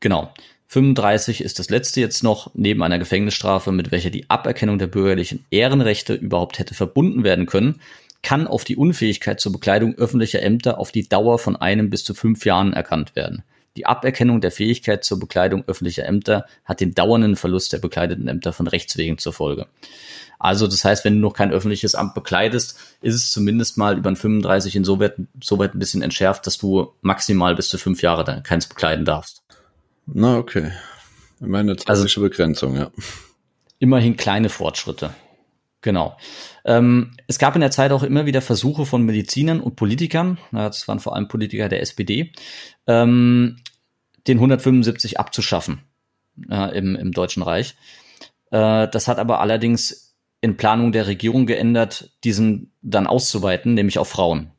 [0.00, 0.32] genau.
[0.68, 5.44] 35 ist das letzte jetzt noch, neben einer Gefängnisstrafe, mit welcher die Aberkennung der bürgerlichen
[5.50, 7.80] Ehrenrechte überhaupt hätte verbunden werden können,
[8.22, 12.14] kann auf die Unfähigkeit zur Bekleidung öffentlicher Ämter auf die Dauer von einem bis zu
[12.14, 13.44] fünf Jahren erkannt werden.
[13.76, 18.52] Die Aberkennung der Fähigkeit zur Bekleidung öffentlicher Ämter hat den dauernden Verlust der bekleideten Ämter
[18.52, 19.66] von Rechtswegen zur Folge.
[20.38, 24.10] Also das heißt, wenn du noch kein öffentliches Amt bekleidest, ist es zumindest mal über
[24.10, 28.42] ein 35 insoweit soweit ein bisschen entschärft, dass du maximal bis zu fünf Jahre dann
[28.42, 29.42] keins bekleiden darfst.
[30.06, 30.72] Na, okay.
[31.40, 32.90] Meine klassische also, Begrenzung, ja.
[33.78, 35.14] Immerhin kleine Fortschritte.
[35.84, 36.16] Genau.
[36.64, 40.88] Ähm, es gab in der Zeit auch immer wieder Versuche von Medizinern und Politikern, das
[40.88, 42.32] waren vor allem Politiker der SPD,
[42.86, 43.58] ähm,
[44.26, 45.82] den 175 abzuschaffen
[46.48, 47.76] äh, im, im Deutschen Reich.
[48.50, 54.08] Äh, das hat aber allerdings in Planung der Regierung geändert, diesen dann auszuweiten, nämlich auf
[54.08, 54.52] Frauen.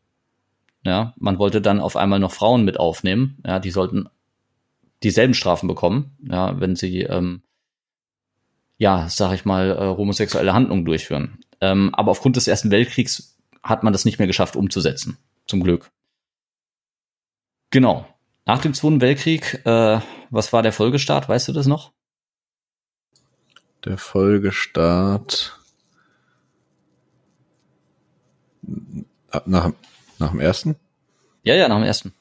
[0.84, 3.40] Ja, man wollte dann auf einmal noch Frauen mit aufnehmen.
[3.44, 4.10] Ja, die sollten
[5.02, 7.42] dieselben Strafen bekommen, ja, wenn sie, ähm,
[8.78, 11.40] ja, sag ich mal, äh, homosexuelle Handlungen durchführen.
[11.62, 15.18] Ähm, aber aufgrund des Ersten Weltkriegs hat man das nicht mehr geschafft umzusetzen.
[15.48, 15.92] Zum Glück.
[17.72, 18.08] Genau.
[18.46, 20.00] Nach dem Zweiten Weltkrieg, äh,
[20.30, 21.28] was war der Folgestart?
[21.28, 21.92] Weißt du das noch?
[23.84, 25.60] Der Folgestart
[29.46, 29.72] nach,
[30.20, 30.76] nach dem ersten?
[31.44, 32.14] Ja, ja, nach dem ersten.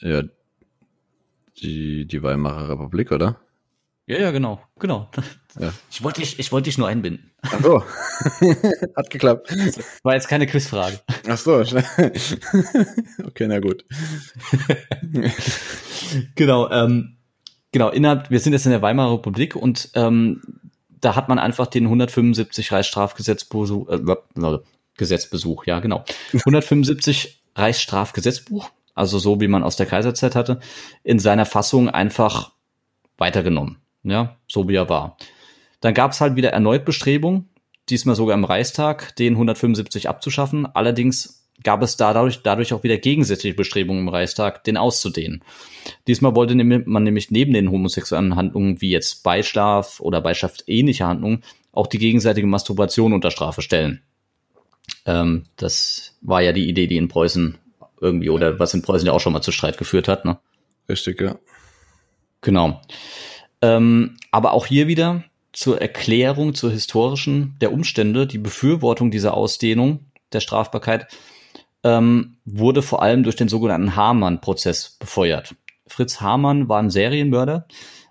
[0.00, 0.22] Ja,
[1.60, 3.40] die, die Weimarer Republik, oder?
[4.10, 5.08] Ja, ja, genau, genau.
[5.58, 5.72] Ja.
[5.90, 7.30] Ich wollte dich, ich wollte dich nur einbinden.
[7.42, 7.82] Ach so.
[8.96, 9.54] Hat geklappt.
[10.02, 11.00] War jetzt keine Quizfrage.
[11.28, 11.54] Ach so.
[13.24, 13.84] okay, na gut.
[16.34, 17.18] genau, ähm,
[17.70, 20.42] genau, innerhalb, wir sind jetzt in der Weimarer Republik und ähm,
[21.00, 24.58] da hat man einfach den 175 Reichsstrafgesetzbuch, äh,
[24.96, 26.04] Gesetzbesuch, ja, genau.
[26.32, 30.58] 175 Reichsstrafgesetzbuch, also so wie man aus der Kaiserzeit hatte,
[31.04, 32.52] in seiner Fassung einfach
[33.18, 33.80] weitergenommen.
[34.02, 35.16] Ja, so wie er war.
[35.80, 37.48] Dann gab es halt wieder erneut Bestrebungen,
[37.88, 40.66] diesmal sogar im Reichstag, den 175 abzuschaffen.
[40.66, 45.44] Allerdings gab es dadurch, dadurch auch wieder gegensätzliche Bestrebungen im Reichstag, den auszudehnen.
[46.06, 51.42] Diesmal wollte man nämlich neben den homosexuellen Handlungen wie jetzt Beischlaf oder Beischlaf ähnliche Handlungen
[51.72, 54.02] auch die gegenseitige Masturbation unter Strafe stellen.
[55.06, 57.58] Ähm, das war ja die Idee, die in Preußen
[58.00, 60.24] irgendwie oder was in Preußen ja auch schon mal zu Streit geführt hat.
[60.24, 60.38] Ne?
[60.88, 61.36] Richtig, ja.
[62.40, 62.80] Genau.
[63.62, 70.06] Ähm, aber auch hier wieder zur Erklärung, zur historischen der Umstände, die Befürwortung dieser Ausdehnung
[70.32, 71.08] der Strafbarkeit
[71.82, 75.54] ähm, wurde vor allem durch den sogenannten Hamann-Prozess befeuert.
[75.86, 77.66] Fritz Hamann war ein Serienmörder,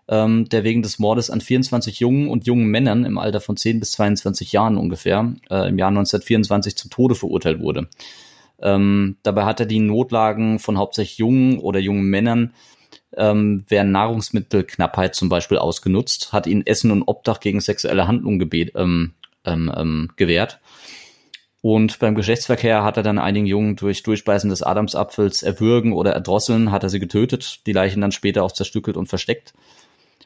[0.07, 3.79] ähm, der wegen des Mordes an 24 jungen und jungen Männern im Alter von 10
[3.79, 7.87] bis 22 Jahren ungefähr äh, im Jahr 1924 zum Tode verurteilt wurde.
[8.61, 12.53] Ähm, dabei hat er die Notlagen von hauptsächlich jungen oder jungen Männern
[13.15, 18.73] ähm, während Nahrungsmittelknappheit zum Beispiel ausgenutzt, hat ihnen Essen und Obdach gegen sexuelle Handlungen gebet,
[18.75, 19.13] ähm,
[19.45, 20.59] ähm, ähm, gewährt.
[21.61, 26.71] Und beim Geschlechtsverkehr hat er dann einigen Jungen durch Durchbeißen des Adamsapfels erwürgen oder erdrosseln,
[26.71, 29.53] hat er sie getötet, die Leichen dann später auch zerstückelt und versteckt.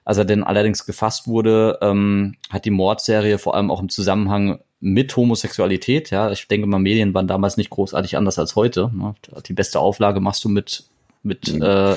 [0.06, 4.60] Als er denn allerdings gefasst wurde, ähm, hat die Mordserie vor allem auch im Zusammenhang
[4.80, 8.92] mit Homosexualität, ja, ich denke mal, Medien waren damals nicht großartig anders als heute.
[8.94, 9.16] Ne?
[9.48, 10.84] Die beste Auflage machst du mit,
[11.24, 11.62] mit mhm.
[11.62, 11.96] äh,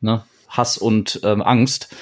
[0.00, 1.94] ne, Hass und ähm, Angst.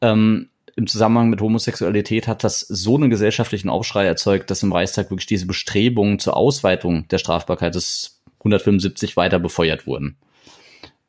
[0.00, 5.10] Ähm, Im Zusammenhang mit Homosexualität hat das so einen gesellschaftlichen Aufschrei erzeugt, dass im Reichstag
[5.10, 10.16] wirklich diese Bestrebungen zur Ausweitung der Strafbarkeit des 175 weiter befeuert wurden.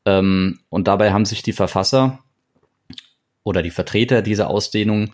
[0.05, 2.20] Ähm, und dabei haben sich die Verfasser
[3.43, 5.14] oder die Vertreter dieser Ausdehnung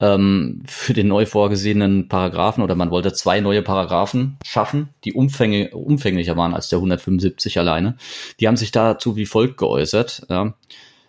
[0.00, 5.70] ähm, für den neu vorgesehenen Paragraphen oder man wollte zwei neue Paragraphen schaffen, die Umfänge,
[5.70, 7.96] umfänglicher waren als der 175 alleine.
[8.38, 10.26] Die haben sich dazu wie folgt geäußert.
[10.28, 10.54] Ja.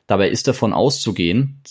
[0.08, 1.62] Dabei ist davon auszugehen,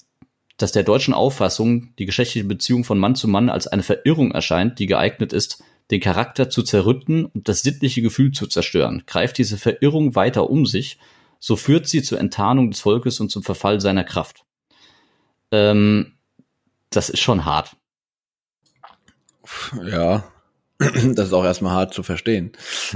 [0.59, 4.79] dass der deutschen Auffassung die geschlechtliche Beziehung von Mann zu Mann als eine Verirrung erscheint,
[4.79, 9.05] die geeignet ist, den Charakter zu zerrütten und das sittliche Gefühl zu zerstören.
[9.07, 10.99] Greift diese Verirrung weiter um sich,
[11.41, 14.45] so führt sie zur Enttarnung des Volkes und zum Verfall seiner Kraft.
[15.51, 16.18] Ähm,
[16.91, 17.77] das ist schon hart.
[19.85, 20.25] Ja,
[20.79, 22.53] das ist auch erstmal hart zu verstehen.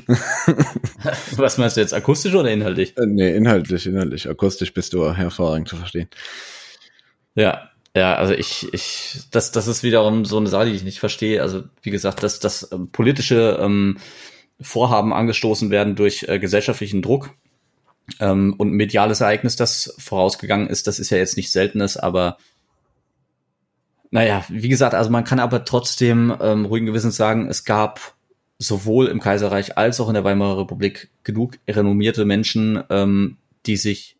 [1.36, 2.96] Was meinst du jetzt, akustisch oder inhaltlich?
[2.96, 4.28] Äh, nee, inhaltlich, inhaltlich.
[4.28, 6.08] Akustisch bist du hervorragend zu verstehen.
[7.34, 11.00] Ja, ja, also ich, ich, das, das ist wiederum so eine Sache, die ich nicht
[11.00, 11.42] verstehe.
[11.42, 13.98] Also wie gesagt, dass, dass ähm, politische ähm,
[14.60, 17.30] Vorhaben angestoßen werden durch äh, gesellschaftlichen Druck
[18.20, 22.38] ähm, und ein mediales Ereignis, das vorausgegangen ist, das ist ja jetzt nicht seltenes, aber
[24.12, 28.14] naja, wie gesagt, also man kann aber trotzdem ähm, ruhigen Gewissens sagen, es gab
[28.58, 34.18] sowohl im Kaiserreich als auch in der Weimarer Republik genug renommierte Menschen, ähm, die sich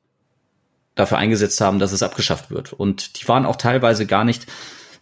[0.95, 2.73] dafür eingesetzt haben, dass es abgeschafft wird.
[2.73, 4.47] Und die waren auch teilweise gar nicht,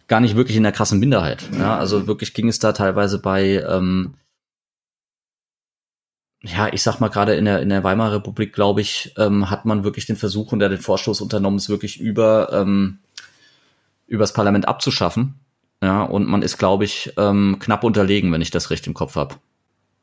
[0.09, 1.49] gar nicht wirklich in der krassen Minderheit.
[1.57, 4.15] Ja, also wirklich ging es da teilweise bei, ähm,
[6.43, 9.63] ja, ich sag mal gerade in der in der Weimarer Republik, glaube ich, ähm, hat
[9.63, 12.99] man wirklich den Versuch und den Vorstoß unternommen, es wirklich über ähm,
[14.11, 15.39] übers Parlament abzuschaffen.
[15.81, 19.15] Ja, und man ist, glaube ich, ähm, knapp unterlegen, wenn ich das recht im Kopf
[19.15, 19.35] habe.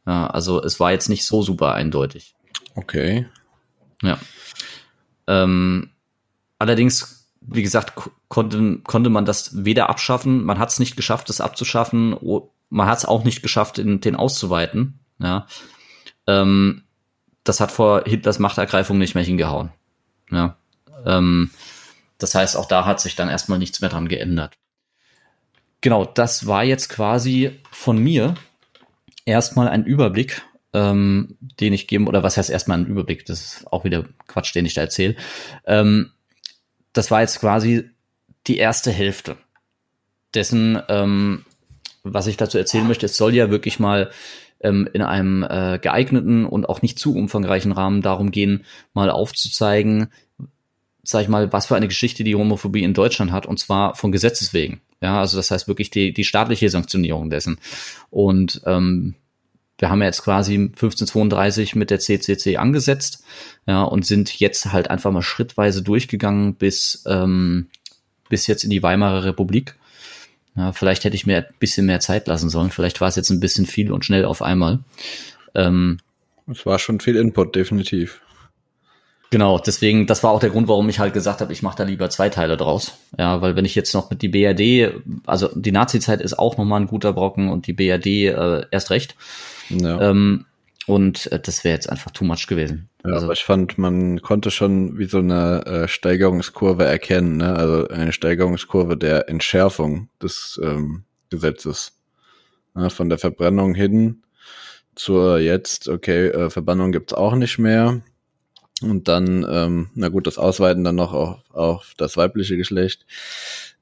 [0.06, 2.34] Ja, also es war jetzt nicht so super eindeutig.
[2.74, 3.26] Okay.
[4.02, 4.18] Ja.
[5.28, 5.90] Ähm,
[6.58, 7.18] allerdings
[7.50, 7.94] wie gesagt,
[8.28, 12.16] konnte, konnte man das weder abschaffen, man hat es nicht geschafft, das abzuschaffen,
[12.68, 15.00] man hat es auch nicht geschafft, in, den auszuweiten.
[15.18, 15.46] Ja.
[16.26, 16.82] Ähm,
[17.44, 19.70] das hat vor Hitlers Machtergreifung nicht mehr hingehauen.
[20.30, 20.56] Ja.
[21.06, 21.50] Ähm,
[22.18, 24.54] das heißt, auch da hat sich dann erstmal nichts mehr dran geändert.
[25.80, 28.34] Genau, das war jetzt quasi von mir
[29.24, 30.42] erstmal ein Überblick,
[30.72, 34.54] ähm, den ich geben, oder was heißt erstmal ein Überblick, das ist auch wieder Quatsch,
[34.54, 35.14] den ich da erzähle.
[35.64, 36.10] Ähm,
[36.92, 37.90] das war jetzt quasi
[38.46, 39.36] die erste Hälfte
[40.34, 41.44] dessen, ähm,
[42.02, 43.06] was ich dazu erzählen möchte.
[43.06, 44.10] Es soll ja wirklich mal
[44.60, 48.64] ähm, in einem äh, geeigneten und auch nicht zu umfangreichen Rahmen darum gehen,
[48.94, 50.12] mal aufzuzeigen,
[51.10, 54.12] sag ich mal, was für eine Geschichte die Homophobie in Deutschland hat, und zwar von
[54.12, 54.82] Gesetzes wegen.
[55.00, 57.58] Ja, also das heißt wirklich die, die staatliche Sanktionierung dessen.
[58.10, 59.14] Und ähm,
[59.78, 63.24] wir haben ja jetzt quasi 1532 mit der CCC angesetzt,
[63.66, 67.68] ja, und sind jetzt halt einfach mal schrittweise durchgegangen bis, ähm,
[68.28, 69.76] bis jetzt in die Weimarer Republik.
[70.56, 72.70] Ja, vielleicht hätte ich mir ein bisschen mehr Zeit lassen sollen.
[72.70, 74.80] Vielleicht war es jetzt ein bisschen viel und schnell auf einmal.
[75.54, 76.00] Ähm,
[76.50, 78.20] es war schon viel Input, definitiv.
[79.30, 81.84] Genau, deswegen, das war auch der Grund, warum ich halt gesagt habe, ich mache da
[81.84, 82.94] lieber zwei Teile draus.
[83.18, 86.80] Ja, weil wenn ich jetzt noch mit die BRD, also die Nazi-Zeit ist auch nochmal
[86.80, 89.16] ein guter Brocken und die BRD äh, erst recht.
[89.68, 90.00] Ja.
[90.10, 90.46] Ähm,
[90.86, 92.88] und äh, das wäre jetzt einfach too much gewesen.
[93.04, 97.54] Ja, also, aber ich fand, man konnte schon wie so eine äh, Steigerungskurve erkennen, ne?
[97.54, 101.92] also eine Steigerungskurve der Entschärfung des ähm, Gesetzes.
[102.74, 104.22] Ja, von der Verbrennung hin
[104.94, 108.00] zur jetzt, okay, äh, Verbannung gibt's auch nicht mehr.
[108.82, 113.06] Und dann, ähm, na gut, das Ausweiten dann noch auf, auf das weibliche Geschlecht.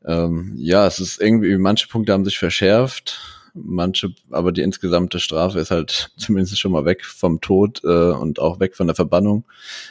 [0.05, 3.21] Ähm, ja, es ist irgendwie, manche Punkte haben sich verschärft
[3.57, 8.39] manche, aber die insgesamte Strafe ist halt zumindest schon mal weg vom Tod äh, und
[8.39, 9.45] auch weg von der Verbannung.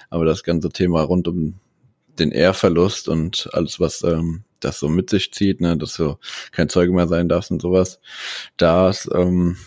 [0.10, 1.56] Aber das ganze Thema rund um
[2.20, 6.18] den Ehrverlust und alles, was ähm, das so mit sich zieht, ne, dass du
[6.52, 8.00] kein Zeuge mehr sein darfst und sowas,
[8.56, 9.58] das, ähm,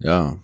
[0.00, 0.36] ja,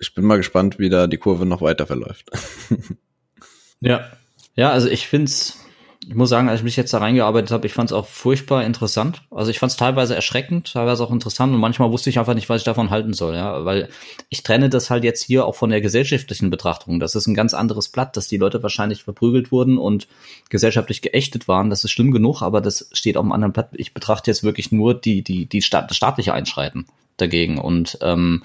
[0.00, 2.30] ich bin mal gespannt, wie da die Kurve noch weiter verläuft.
[3.80, 4.10] ja,
[4.56, 5.60] ja, also ich find's
[6.08, 8.64] ich muss sagen, als ich mich jetzt da reingearbeitet habe, ich fand es auch furchtbar
[8.64, 9.22] interessant.
[9.30, 12.48] Also ich fand es teilweise erschreckend, teilweise auch interessant und manchmal wusste ich einfach nicht,
[12.48, 13.90] was ich davon halten soll, ja, weil
[14.30, 17.00] ich trenne das halt jetzt hier auch von der gesellschaftlichen Betrachtung.
[17.00, 20.08] Das ist ein ganz anderes Blatt, dass die Leute wahrscheinlich verprügelt wurden und
[20.48, 21.68] gesellschaftlich geächtet waren.
[21.68, 23.68] Das ist schlimm genug, aber das steht auf einem anderen Blatt.
[23.74, 26.86] Ich betrachte jetzt wirklich nur die die die staatliche Einschreiten
[27.18, 28.42] dagegen und ähm,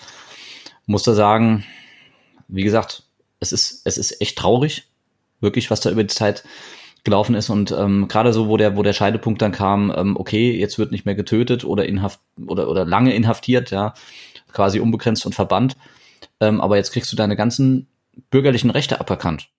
[0.86, 1.66] muss da sagen,
[2.48, 3.04] wie gesagt,
[3.40, 4.88] es ist es ist echt traurig,
[5.42, 6.44] wirklich, was da über die Zeit
[7.04, 10.58] gelaufen ist und ähm, gerade so, wo der, wo der Scheidepunkt dann kam, ähm, okay,
[10.58, 13.94] jetzt wird nicht mehr getötet oder inhaft oder oder lange inhaftiert, ja,
[14.52, 15.78] quasi unbegrenzt und verbannt,
[16.40, 17.88] ähm, aber jetzt kriegst du deine ganzen
[18.30, 19.50] bürgerlichen Rechte aberkannt.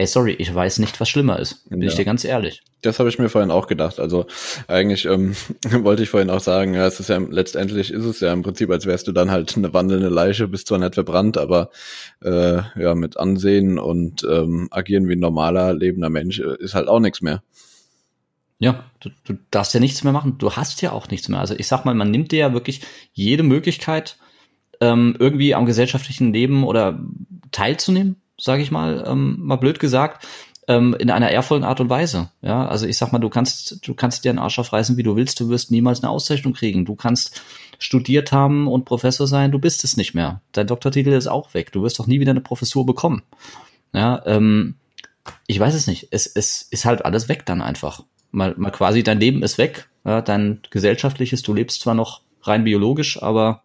[0.00, 1.68] Ey, sorry, ich weiß nicht, was schlimmer ist.
[1.68, 1.88] Bin ja.
[1.88, 2.62] ich dir ganz ehrlich.
[2.80, 4.00] Das habe ich mir vorhin auch gedacht.
[4.00, 4.24] Also
[4.66, 5.36] eigentlich ähm,
[5.70, 8.70] wollte ich vorhin auch sagen, ja, es ist ja letztendlich ist es ja im Prinzip,
[8.70, 11.68] als wärst du dann halt eine wandelnde Leiche, bist zwar nicht verbrannt, aber
[12.24, 16.88] äh, ja, mit Ansehen und ähm, agieren wie ein normaler lebender Mensch äh, ist halt
[16.88, 17.42] auch nichts mehr.
[18.58, 20.38] Ja, du, du darfst ja nichts mehr machen.
[20.38, 21.40] Du hast ja auch nichts mehr.
[21.40, 22.80] Also ich sag mal, man nimmt dir ja wirklich
[23.12, 24.16] jede Möglichkeit,
[24.80, 26.98] ähm, irgendwie am gesellschaftlichen Leben oder
[27.52, 30.26] teilzunehmen sage ich mal, ähm, mal blöd gesagt,
[30.68, 32.30] ähm, in einer ehrvollen Art und Weise.
[32.42, 35.16] Ja, also ich sag mal, du kannst, du kannst dir einen Arsch aufreißen, wie du
[35.16, 36.84] willst, du wirst niemals eine Auszeichnung kriegen.
[36.84, 37.42] Du kannst
[37.78, 40.42] studiert haben und Professor sein, du bist es nicht mehr.
[40.52, 41.72] Dein Doktortitel ist auch weg.
[41.72, 43.22] Du wirst doch nie wieder eine Professur bekommen.
[43.92, 44.76] Ja, ähm,
[45.46, 46.08] ich weiß es nicht.
[46.12, 48.04] Es, es ist halt alles weg dann einfach.
[48.30, 52.62] Mal, mal quasi dein Leben ist weg, ja, dein gesellschaftliches, du lebst zwar noch rein
[52.62, 53.64] biologisch, aber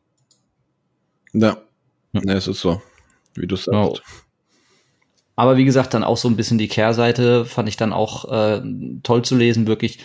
[1.33, 1.57] ja,
[2.13, 2.33] ja.
[2.33, 2.81] es ist so,
[3.35, 3.97] wie du sagst.
[3.97, 4.03] Ja.
[5.35, 8.61] Aber wie gesagt, dann auch so ein bisschen die Kehrseite fand ich dann auch äh,
[9.03, 9.99] toll zu lesen, wirklich,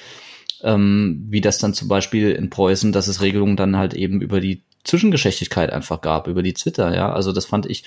[0.63, 4.41] ähm, wie das dann zum Beispiel in Preußen, dass es Regelungen dann halt eben über
[4.41, 7.13] die Zwischengeschäftigkeit einfach gab, über die Twitter, ja.
[7.13, 7.85] Also das fand ich,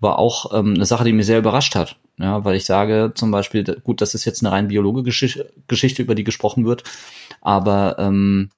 [0.00, 1.96] war auch ähm, eine Sache, die mich sehr überrascht hat.
[2.18, 6.14] Ja, weil ich sage zum Beispiel, gut, das ist jetzt eine rein biologische Geschichte, über
[6.14, 6.82] die gesprochen wird,
[7.40, 8.50] aber ähm,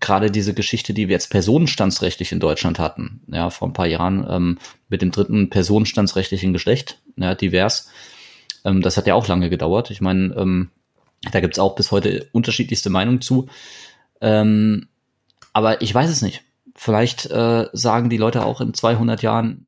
[0.00, 4.26] gerade diese Geschichte, die wir jetzt personenstandsrechtlich in Deutschland hatten, ja, vor ein paar Jahren
[4.28, 4.58] ähm,
[4.88, 7.90] mit dem dritten personenstandsrechtlichen Geschlecht, ja, divers,
[8.64, 9.90] ähm, das hat ja auch lange gedauert.
[9.90, 10.70] Ich meine, ähm,
[11.32, 13.48] da gibt's auch bis heute unterschiedlichste Meinungen zu.
[14.20, 14.88] Ähm,
[15.52, 16.42] aber ich weiß es nicht.
[16.74, 19.66] Vielleicht äh, sagen die Leute auch in 200 Jahren,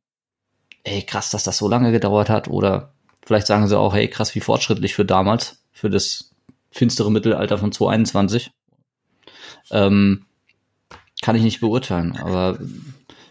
[0.83, 2.49] ey, krass, dass das so lange gedauert hat.
[2.49, 2.93] Oder
[3.25, 6.31] vielleicht sagen sie auch, hey, krass, wie fortschrittlich für damals, für das
[6.71, 8.51] finstere Mittelalter von 2021.
[9.71, 10.27] Ähm,
[11.23, 12.59] kann ich nicht beurteilen, aber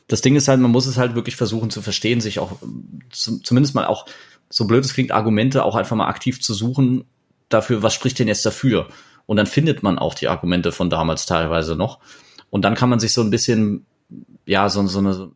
[0.08, 2.58] das Ding ist halt, man muss es halt wirklich versuchen zu verstehen, sich auch
[3.12, 4.06] zumindest mal auch,
[4.49, 7.06] so blöd es klingt, Argumente auch einfach mal aktiv zu suchen,
[7.49, 8.88] dafür, was spricht denn jetzt dafür?
[9.26, 11.99] Und dann findet man auch die Argumente von damals teilweise noch.
[12.51, 13.86] Und dann kann man sich so ein bisschen,
[14.45, 15.32] ja, so, so eine,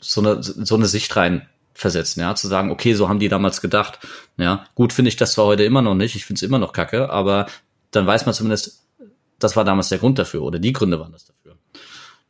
[0.00, 3.60] so eine, so eine Sicht rein versetzen, ja, zu sagen, okay, so haben die damals
[3.60, 3.98] gedacht.
[4.36, 6.72] Ja, gut finde ich das zwar heute immer noch nicht, ich finde es immer noch
[6.72, 7.46] kacke, aber
[7.90, 8.86] dann weiß man zumindest,
[9.38, 11.41] das war damals der Grund dafür oder die Gründe waren das dafür.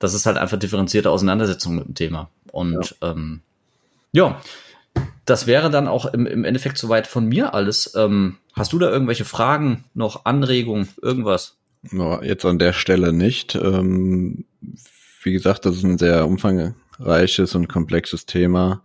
[0.03, 2.29] Das ist halt einfach differenzierte Auseinandersetzung mit dem Thema.
[2.51, 3.41] Und ja, ähm,
[4.11, 4.41] ja
[5.25, 7.93] das wäre dann auch im, im Endeffekt soweit von mir alles.
[7.95, 11.57] Ähm, hast du da irgendwelche Fragen, noch Anregungen, irgendwas?
[11.91, 13.55] No, jetzt an der Stelle nicht.
[13.55, 14.45] Ähm,
[15.23, 18.83] wie gesagt, das ist ein sehr umfangreiches und komplexes Thema.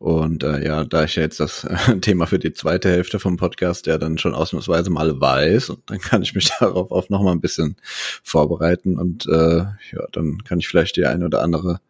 [0.00, 1.66] Und äh, ja, da ich ja jetzt das
[2.00, 6.00] Thema für die zweite Hälfte vom Podcast ja dann schon ausnahmsweise mal weiß, und dann
[6.00, 7.76] kann ich mich darauf auch noch mal ein bisschen
[8.24, 11.80] vorbereiten und äh, ja, dann kann ich vielleicht die eine oder andere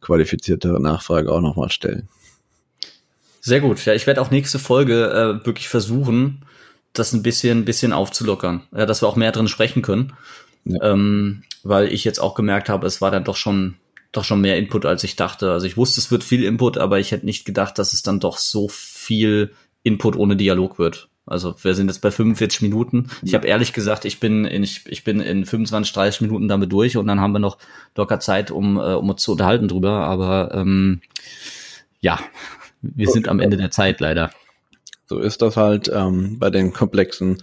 [0.00, 2.08] qualifiziertere Nachfrage auch noch mal stellen.
[3.42, 3.84] Sehr gut.
[3.84, 6.46] Ja, ich werde auch nächste Folge äh, wirklich versuchen,
[6.94, 10.14] das ein bisschen, bisschen aufzulockern, ja, dass wir auch mehr drin sprechen können,
[10.64, 10.92] ja.
[10.92, 13.74] ähm, weil ich jetzt auch gemerkt habe, es war dann doch schon
[14.16, 15.52] doch schon mehr Input, als ich dachte.
[15.52, 18.20] Also ich wusste, es wird viel Input, aber ich hätte nicht gedacht, dass es dann
[18.20, 19.52] doch so viel
[19.82, 21.08] Input ohne Dialog wird.
[21.26, 23.08] Also wir sind jetzt bei 45 Minuten.
[23.22, 26.70] Ich habe ehrlich gesagt, ich bin in, ich, ich bin in 25, 30 Minuten damit
[26.70, 27.56] durch und dann haben wir noch
[27.96, 30.06] locker Zeit, um, äh, um uns zu unterhalten drüber.
[30.06, 31.00] Aber ähm,
[32.00, 32.18] ja,
[32.82, 34.30] wir sind am Ende der Zeit leider.
[35.06, 37.42] So ist das halt ähm, bei den komplexen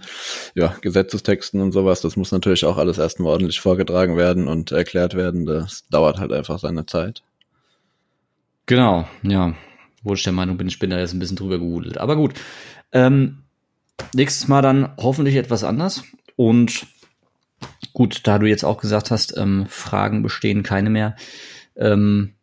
[0.54, 2.00] ja, Gesetzestexten und sowas.
[2.00, 5.46] Das muss natürlich auch alles erstmal ordentlich vorgetragen werden und erklärt werden.
[5.46, 7.22] Das dauert halt einfach seine Zeit.
[8.66, 9.54] Genau, ja.
[10.02, 11.98] Wo ich der Meinung bin, ich bin da jetzt ein bisschen drüber gehudelt.
[11.98, 12.34] Aber gut.
[12.90, 13.44] Ähm,
[14.12, 16.02] nächstes Mal dann hoffentlich etwas anders.
[16.34, 16.86] Und
[17.92, 21.16] gut, da du jetzt auch gesagt hast, ähm, Fragen bestehen keine mehr,
[21.76, 22.34] ähm,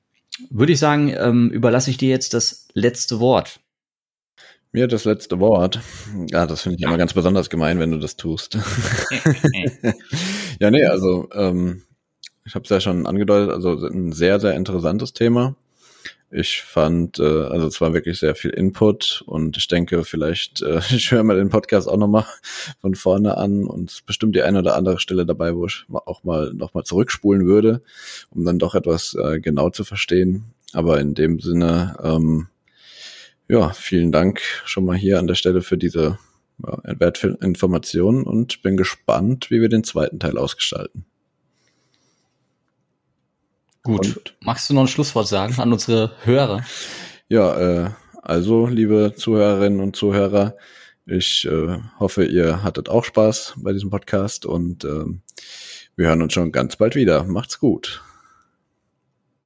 [0.50, 3.60] würde ich sagen, ähm, überlasse ich dir jetzt das letzte Wort.
[4.72, 5.80] Mir das letzte Wort.
[6.30, 8.56] Ja, das finde ich immer ganz besonders gemein, wenn du das tust.
[10.60, 11.84] ja, nee, also ähm,
[12.46, 15.56] ich habe es ja schon angedeutet, also ein sehr, sehr interessantes Thema.
[16.32, 20.82] Ich fand, äh, also es war wirklich sehr viel Input und ich denke, vielleicht, äh,
[20.92, 22.26] ich höre mal den Podcast auch nochmal
[22.80, 25.86] von vorne an und es ist bestimmt die eine oder andere Stelle dabei, wo ich
[25.90, 27.82] auch mal nochmal zurückspulen würde,
[28.30, 30.54] um dann doch etwas äh, genau zu verstehen.
[30.74, 32.50] Aber in dem Sinne, ähm,
[33.50, 36.20] ja, vielen Dank schon mal hier an der Stelle für diese
[36.66, 41.06] ja, wertvollen Informationen und bin gespannt, wie wir den zweiten Teil ausgestalten.
[43.84, 44.18] Gut.
[44.18, 46.64] Und, Magst du noch ein Schlusswort sagen an unsere Hörer?
[47.28, 47.90] Ja, äh,
[48.22, 50.56] also, liebe Zuhörerinnen und Zuhörer,
[51.06, 55.06] ich äh, hoffe, ihr hattet auch Spaß bei diesem Podcast und äh,
[55.96, 57.24] wir hören uns schon ganz bald wieder.
[57.24, 58.04] Macht's gut.